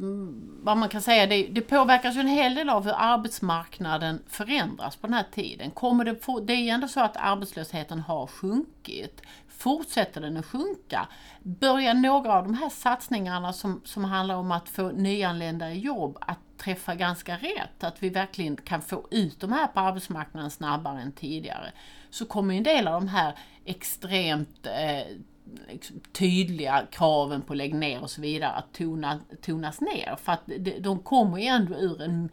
vad 0.62 0.76
man 0.76 0.88
kan 0.88 1.02
säga, 1.02 1.26
det, 1.26 1.46
det 1.46 1.60
påverkas 1.60 2.16
ju 2.16 2.20
en 2.20 2.28
hel 2.28 2.54
del 2.54 2.70
av 2.70 2.84
hur 2.84 2.94
arbetsmarknaden 2.96 4.22
förändras 4.28 4.96
på 4.96 5.06
den 5.06 5.14
här 5.14 5.26
tiden. 5.34 5.70
Kommer 5.70 6.04
det, 6.04 6.16
få, 6.24 6.40
det 6.40 6.52
är 6.52 6.60
ju 6.60 6.68
ändå 6.68 6.88
så 6.88 7.00
att 7.00 7.16
arbetslösheten 7.16 8.00
har 8.00 8.26
sjunkit. 8.26 9.22
Fortsätter 9.58 10.20
den 10.20 10.36
att 10.36 10.46
sjunka, 10.46 11.08
börjar 11.42 11.94
några 11.94 12.32
av 12.32 12.44
de 12.44 12.54
här 12.54 12.68
satsningarna 12.68 13.52
som, 13.52 13.80
som 13.84 14.04
handlar 14.04 14.36
om 14.36 14.52
att 14.52 14.68
få 14.68 14.88
nyanlända 14.88 15.70
i 15.70 15.78
jobb 15.78 16.18
att 16.20 16.38
träffa 16.58 16.94
ganska 16.94 17.36
rätt, 17.36 17.84
att 17.84 18.02
vi 18.02 18.08
verkligen 18.08 18.56
kan 18.56 18.82
få 18.82 19.08
ut 19.10 19.40
de 19.40 19.52
här 19.52 19.66
på 19.66 19.80
arbetsmarknaden 19.80 20.50
snabbare 20.50 21.00
än 21.00 21.12
tidigare, 21.12 21.72
så 22.10 22.26
kommer 22.26 22.54
en 22.54 22.62
del 22.62 22.88
av 22.88 23.00
de 23.00 23.08
här 23.08 23.38
extremt 23.64 24.66
eh, 24.66 25.16
liksom 25.68 26.00
tydliga 26.12 26.86
kraven 26.90 27.42
på 27.42 27.54
lägg 27.54 27.74
ner 27.74 28.02
och 28.02 28.10
så 28.10 28.20
vidare 28.20 28.50
att 28.50 28.72
tona, 28.72 29.20
tonas 29.42 29.80
ner. 29.80 30.16
För 30.22 30.32
att 30.32 30.50
de 30.80 30.98
kommer 30.98 31.38
ju 31.38 31.44
ändå 31.46 31.74
ur 31.74 32.02
en 32.02 32.28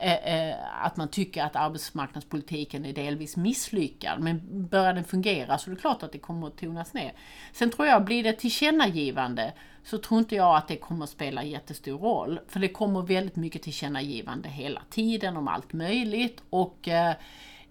Eh, 0.00 0.50
eh, 0.50 0.56
att 0.84 0.96
man 0.96 1.08
tycker 1.08 1.42
att 1.44 1.56
arbetsmarknadspolitiken 1.56 2.84
är 2.84 2.92
delvis 2.92 3.36
misslyckad. 3.36 4.20
Men 4.20 4.40
börjar 4.68 4.94
den 4.94 5.04
fungera 5.04 5.58
så 5.58 5.70
är 5.70 5.74
det 5.74 5.80
klart 5.80 6.02
att 6.02 6.12
det 6.12 6.18
kommer 6.18 6.46
att 6.46 6.56
tonas 6.56 6.94
ner. 6.94 7.12
Sen 7.52 7.70
tror 7.70 7.88
jag, 7.88 8.04
blir 8.04 8.22
det 8.22 8.32
tillkännagivande 8.32 9.52
så 9.84 9.98
tror 9.98 10.20
inte 10.20 10.34
jag 10.34 10.56
att 10.56 10.68
det 10.68 10.76
kommer 10.76 11.04
att 11.04 11.10
spela 11.10 11.44
jättestor 11.44 11.98
roll. 11.98 12.40
För 12.48 12.60
det 12.60 12.68
kommer 12.68 13.02
väldigt 13.02 13.36
mycket 13.36 13.62
tillkännagivande 13.62 14.48
hela 14.48 14.82
tiden 14.90 15.36
om 15.36 15.48
allt 15.48 15.72
möjligt. 15.72 16.42
och 16.50 16.88
eh, 16.88 17.14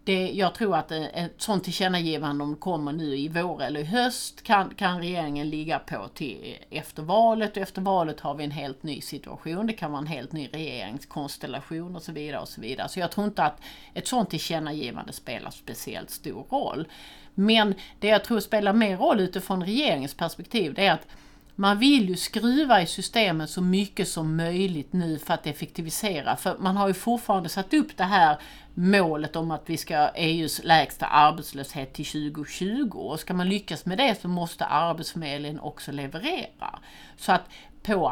det, 0.06 0.32
jag 0.32 0.56
tror 0.56 0.76
att 0.76 0.92
ett 0.92 1.34
sånt 1.38 1.64
tillkännagivande 1.64 2.44
om 2.44 2.52
det 2.52 2.60
kommer 2.60 2.92
nu 2.92 3.18
i 3.18 3.28
vår 3.28 3.64
eller 3.64 3.80
i 3.80 3.84
höst 3.84 4.44
kan, 4.44 4.76
kan 4.76 5.00
regeringen 5.00 5.50
ligga 5.50 5.80
på 5.80 6.08
till 6.14 6.58
efter 6.70 7.04
valet 7.04 7.52
och 7.58 7.64
efter 7.64 7.82
valet 7.82 8.20
har 8.20 8.36
vi 8.36 8.44
en 8.44 8.52
helt 8.52 8.84
ny 8.84 9.02
situation. 9.02 9.68
Det 9.68 9.74
kan 9.74 9.92
vara 9.92 10.02
en 10.02 10.08
helt 10.08 10.32
ny 10.32 10.50
regeringskonstellation 10.52 11.96
och 11.96 12.02
så 12.02 12.12
vidare 12.12 12.42
och 12.42 12.48
så 12.48 12.62
vidare. 12.62 12.90
Så 12.90 13.00
jag 13.00 13.12
tror 13.12 13.28
inte 13.28 13.44
att 13.44 13.62
ett 13.94 14.08
sånt 14.08 14.30
tillkännagivande 14.30 15.14
spelar 15.14 15.52
speciellt 15.52 16.10
stor 16.10 16.46
roll. 16.50 16.88
Men 17.34 17.76
det 18.00 18.08
jag 18.08 18.24
tror 18.24 18.40
spelar 18.40 18.74
mer 18.74 18.98
roll 18.98 19.20
utifrån 19.20 19.64
regeringens 19.64 20.14
perspektiv 20.14 20.74
det 20.74 20.86
är 20.86 20.94
att 20.94 21.08
man 21.56 21.80
vill 21.80 22.10
ju 22.10 22.16
skruva 22.16 22.82
i 22.82 22.88
systemet 22.88 23.50
så 23.50 23.62
mycket 23.62 24.08
som 24.08 24.36
möjligt 24.36 24.94
nu 24.94 25.20
för 25.20 25.34
att 25.34 25.48
effektivisera. 25.48 26.36
För 26.36 26.58
man 26.60 26.78
har 26.78 26.88
ju 26.88 26.94
fortfarande 26.94 27.50
satt 27.50 27.74
upp 27.74 27.98
det 27.98 28.04
här 28.04 28.38
målet 28.74 29.36
om 29.36 29.52
att 29.52 29.70
vi 29.70 29.78
ska 29.78 29.94
e 29.94 29.98
ha 29.98 30.12
EUs 30.16 30.64
lägsta 30.64 31.06
arbetslöshet 31.06 31.94
till 31.94 32.06
2020. 32.06 32.98
Och 32.98 33.20
ska 33.20 33.34
man 33.34 33.50
lyckas 33.50 33.86
med 33.86 33.98
det 33.98 34.22
så 34.22 34.28
måste 34.28 34.66
Arbetsförmedlingen 34.66 35.60
också 35.60 35.92
leverera. 35.92 36.80
Så 37.18 37.32
att 37.32 37.50
på 37.84 38.10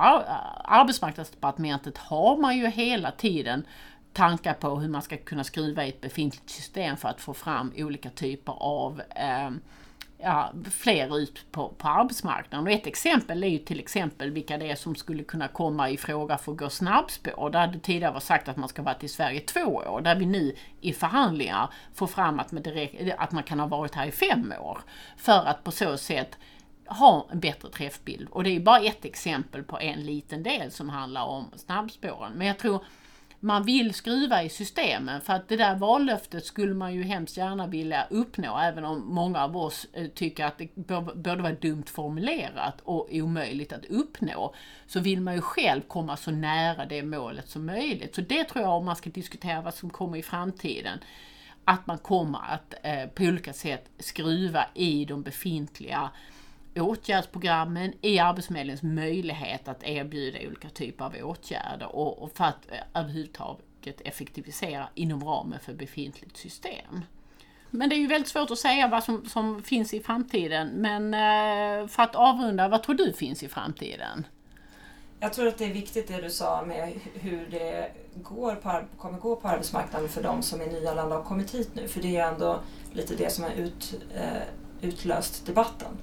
Arbetsmarknadsdepartementet 0.63 1.97
har 1.97 2.37
man 2.37 2.57
ju 2.57 2.67
hela 2.67 3.11
tiden 3.11 3.65
tankar 4.13 4.53
på 4.53 4.79
hur 4.79 4.89
man 4.89 5.01
ska 5.01 5.17
kunna 5.17 5.43
skruva 5.43 5.85
i 5.85 5.89
ett 5.89 6.01
befintligt 6.01 6.49
system 6.49 6.97
för 6.97 7.09
att 7.09 7.21
få 7.21 7.33
fram 7.33 7.73
olika 7.77 8.09
typer 8.09 8.53
av 8.59 9.01
eh, 9.15 9.49
ja, 10.23 10.53
fler 10.71 11.17
ut 11.17 11.51
på, 11.51 11.69
på 11.69 11.87
arbetsmarknaden. 11.87 12.67
Och 12.67 12.73
ett 12.73 12.87
exempel 12.87 13.43
är 13.43 13.47
ju 13.47 13.57
till 13.57 13.79
exempel 13.79 14.31
vilka 14.31 14.57
det 14.57 14.71
är 14.71 14.75
som 14.75 14.95
skulle 14.95 15.23
kunna 15.23 15.47
komma 15.47 15.89
i 15.89 15.97
fråga 15.97 16.37
för 16.37 16.51
att 16.51 16.57
gå 16.57 16.69
snabbspår. 16.69 17.49
Där 17.49 17.67
det 17.67 17.79
tidigare 17.79 18.13
var 18.13 18.19
sagt 18.19 18.47
att 18.47 18.57
man 18.57 18.69
ska 18.69 18.81
varit 18.81 19.03
i 19.03 19.07
Sverige 19.07 19.39
två 19.39 19.61
år. 19.61 20.01
Där 20.01 20.15
vi 20.15 20.25
nu 20.25 20.55
i 20.81 20.93
förhandlingar 20.93 21.73
får 21.93 22.07
fram 22.07 22.39
att 22.39 22.51
man, 22.51 22.63
direkt, 22.63 23.13
att 23.17 23.31
man 23.31 23.43
kan 23.43 23.59
ha 23.59 23.67
varit 23.67 23.95
här 23.95 24.05
i 24.05 24.11
fem 24.11 24.53
år. 24.59 24.79
För 25.17 25.45
att 25.45 25.63
på 25.63 25.71
så 25.71 25.97
sätt 25.97 26.37
ha 26.85 27.27
en 27.31 27.39
bättre 27.39 27.69
träffbild. 27.69 28.29
Och 28.29 28.43
det 28.43 28.55
är 28.55 28.59
bara 28.59 28.79
ett 28.79 29.05
exempel 29.05 29.63
på 29.63 29.79
en 29.79 30.05
liten 30.05 30.43
del 30.43 30.71
som 30.71 30.89
handlar 30.89 31.23
om 31.23 31.51
snabbspåren. 31.55 32.33
Men 32.33 32.47
jag 32.47 32.59
tror 32.59 32.83
man 33.43 33.63
vill 33.63 33.93
skruva 33.93 34.43
i 34.43 34.49
systemen 34.49 35.21
för 35.21 35.33
att 35.33 35.47
det 35.47 35.57
där 35.57 35.75
vallöftet 35.75 36.45
skulle 36.45 36.73
man 36.73 36.93
ju 36.93 37.03
hemskt 37.03 37.37
gärna 37.37 37.67
vilja 37.67 38.07
uppnå 38.09 38.57
även 38.57 38.85
om 38.85 39.13
många 39.13 39.43
av 39.43 39.57
oss 39.57 39.87
eh, 39.93 40.07
tycker 40.07 40.45
att 40.45 40.57
det 40.57 40.75
både 41.15 41.41
vara 41.41 41.53
dumt 41.53 41.83
formulerat 41.87 42.81
och 42.83 43.09
omöjligt 43.11 43.73
att 43.73 43.85
uppnå. 43.85 44.53
Så 44.87 44.99
vill 44.99 45.21
man 45.21 45.35
ju 45.35 45.41
själv 45.41 45.81
komma 45.81 46.17
så 46.17 46.31
nära 46.31 46.85
det 46.85 47.03
målet 47.03 47.49
som 47.49 47.65
möjligt. 47.65 48.15
Så 48.15 48.21
det 48.21 48.43
tror 48.43 48.63
jag 48.63 48.73
om 48.73 48.85
man 48.85 48.95
ska 48.95 49.09
diskutera 49.09 49.61
vad 49.61 49.73
som 49.73 49.89
kommer 49.89 50.17
i 50.17 50.23
framtiden 50.23 50.99
att 51.65 51.87
man 51.87 51.97
kommer 51.97 52.39
att 52.49 52.73
eh, 52.83 53.07
på 53.07 53.23
olika 53.23 53.53
sätt 53.53 53.89
skruva 53.99 54.65
i 54.73 55.05
de 55.05 55.23
befintliga 55.23 56.09
åtgärdsprogrammen, 56.75 57.93
i 58.01 58.19
Arbetsförmedlingens 58.19 58.83
möjlighet 58.83 59.67
att 59.67 59.83
erbjuda 59.83 60.39
olika 60.47 60.69
typer 60.69 61.05
av 61.05 61.15
åtgärder 61.23 61.95
och, 61.95 62.23
och 62.23 62.31
för 62.31 62.43
att 62.43 62.71
eh, 62.71 63.01
överhuvudtaget 63.01 64.01
effektivisera 64.05 64.89
inom 64.95 65.23
ramen 65.23 65.59
för 65.59 65.73
befintligt 65.73 66.37
system. 66.37 67.01
Men 67.69 67.89
det 67.89 67.95
är 67.95 67.97
ju 67.97 68.07
väldigt 68.07 68.29
svårt 68.29 68.51
att 68.51 68.57
säga 68.57 68.87
vad 68.87 69.03
som, 69.03 69.25
som 69.25 69.63
finns 69.63 69.93
i 69.93 69.99
framtiden. 69.99 70.67
Men 70.67 71.13
eh, 71.13 71.87
för 71.87 72.03
att 72.03 72.15
avrunda, 72.15 72.67
vad 72.67 72.83
tror 72.83 72.95
du 72.95 73.13
finns 73.13 73.43
i 73.43 73.47
framtiden? 73.47 74.25
Jag 75.19 75.33
tror 75.33 75.47
att 75.47 75.57
det 75.57 75.65
är 75.65 75.73
viktigt 75.73 76.07
det 76.07 76.21
du 76.21 76.29
sa 76.29 76.63
med 76.65 76.99
hur 77.13 77.47
det 77.51 77.91
går 78.15 78.55
på, 78.55 78.81
kommer 78.97 79.19
gå 79.19 79.35
på 79.35 79.47
arbetsmarknaden 79.47 80.09
för 80.09 80.23
de 80.23 80.41
som 80.41 80.61
är 80.61 80.65
nyanlända 80.65 81.15
och 81.15 81.21
har 81.21 81.23
kommit 81.23 81.53
hit 81.53 81.69
nu. 81.73 81.87
För 81.87 82.01
det 82.01 82.17
är 82.17 82.27
ändå 82.33 82.59
lite 82.93 83.15
det 83.15 83.31
som 83.31 83.43
har 83.43 83.51
ut, 83.51 83.93
eh, 84.15 84.41
utlöst 84.81 85.45
debatten. 85.45 85.97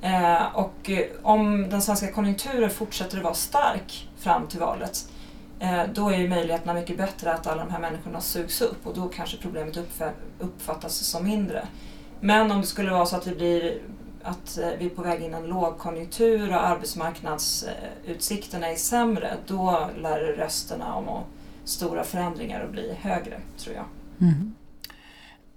Eh, 0.00 0.56
och 0.56 0.90
eh, 0.90 1.06
om 1.22 1.68
den 1.68 1.82
svenska 1.82 2.12
konjunkturen 2.12 2.70
fortsätter 2.70 3.18
att 3.18 3.24
vara 3.24 3.34
stark 3.34 4.08
fram 4.16 4.46
till 4.46 4.60
valet 4.60 5.08
eh, 5.60 5.82
då 5.94 6.08
är 6.08 6.16
ju 6.16 6.28
möjligheterna 6.28 6.74
mycket 6.74 6.96
bättre 6.96 7.34
att 7.34 7.46
alla 7.46 7.64
de 7.64 7.72
här 7.72 7.80
människorna 7.80 8.20
sugs 8.20 8.60
upp 8.60 8.86
och 8.86 8.94
då 8.94 9.08
kanske 9.08 9.36
problemet 9.36 9.78
uppfattas 10.38 10.94
som 10.94 11.24
mindre. 11.24 11.66
Men 12.20 12.50
om 12.50 12.60
det 12.60 12.66
skulle 12.66 12.90
vara 12.90 13.06
så 13.06 13.16
att, 13.16 13.26
vi, 13.26 13.34
blir, 13.34 13.78
att 14.22 14.58
eh, 14.58 14.68
vi 14.78 14.86
är 14.86 14.90
på 14.90 15.02
väg 15.02 15.22
in 15.22 15.34
i 15.34 15.36
en 15.36 15.46
lågkonjunktur 15.46 16.50
och 16.50 16.66
arbetsmarknadsutsikterna 16.66 18.68
är 18.68 18.76
sämre 18.76 19.36
då 19.46 19.90
lär 19.98 20.18
rösterna 20.18 20.94
om 20.94 21.20
stora 21.64 22.04
förändringar 22.04 22.64
att 22.64 22.70
bli 22.70 22.94
högre, 23.00 23.40
tror 23.58 23.76
jag. 23.76 23.84
Mm. 24.20 24.54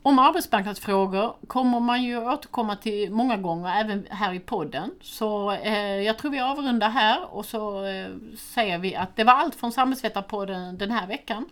Om 0.02 0.20
arbetsmarknadsfrågor 0.20 1.36
kommer 1.48 1.80
man 1.80 2.04
ju 2.04 2.18
återkomma 2.18 2.76
till 2.76 3.12
många 3.12 3.38
gånger, 3.38 3.82
även 3.82 4.08
här 4.10 4.34
i 4.34 4.40
podden. 4.40 4.92
Så 5.02 5.52
eh, 5.52 6.02
jag 6.02 6.18
tror 6.18 6.32
vi 6.32 6.40
avrundar 6.40 6.90
här 6.90 7.34
och 7.34 7.46
så 7.46 7.86
eh, 7.86 8.10
säger 8.38 8.78
vi 8.78 8.96
att 8.96 9.16
det 9.16 9.24
var 9.24 9.34
allt 9.34 9.56
från 9.56 9.72
Samhällsvetarpodden 9.72 10.78
den 10.78 10.92
här 10.92 11.08
veckan. 11.08 11.46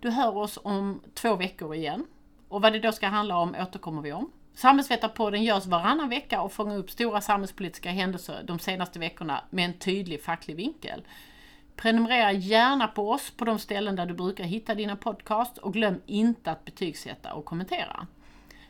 Du 0.00 0.10
hör 0.10 0.36
oss 0.36 0.58
om 0.62 1.00
två 1.14 1.34
veckor 1.34 1.74
igen. 1.74 2.06
Och 2.48 2.62
vad 2.62 2.72
det 2.72 2.78
då 2.78 2.92
ska 2.92 3.06
handla 3.06 3.36
om 3.36 3.54
återkommer 3.60 4.02
vi 4.02 4.12
om. 4.12 4.30
Samhällsvetarpodden 4.54 5.44
görs 5.44 5.66
varannan 5.66 6.08
vecka 6.08 6.40
och 6.40 6.52
fångar 6.52 6.76
upp 6.76 6.90
stora 6.90 7.20
samhällspolitiska 7.20 7.90
händelser 7.90 8.42
de 8.44 8.58
senaste 8.58 8.98
veckorna 8.98 9.44
med 9.50 9.64
en 9.64 9.78
tydlig 9.78 10.22
facklig 10.22 10.56
vinkel. 10.56 11.02
Prenumerera 11.76 12.32
gärna 12.32 12.88
på 12.88 13.10
oss 13.10 13.30
på 13.30 13.44
de 13.44 13.58
ställen 13.58 13.96
där 13.96 14.06
du 14.06 14.14
brukar 14.14 14.44
hitta 14.44 14.74
dina 14.74 14.96
podcast 14.96 15.58
och 15.58 15.72
glöm 15.72 16.00
inte 16.06 16.50
att 16.50 16.64
betygsätta 16.64 17.32
och 17.32 17.44
kommentera. 17.44 18.06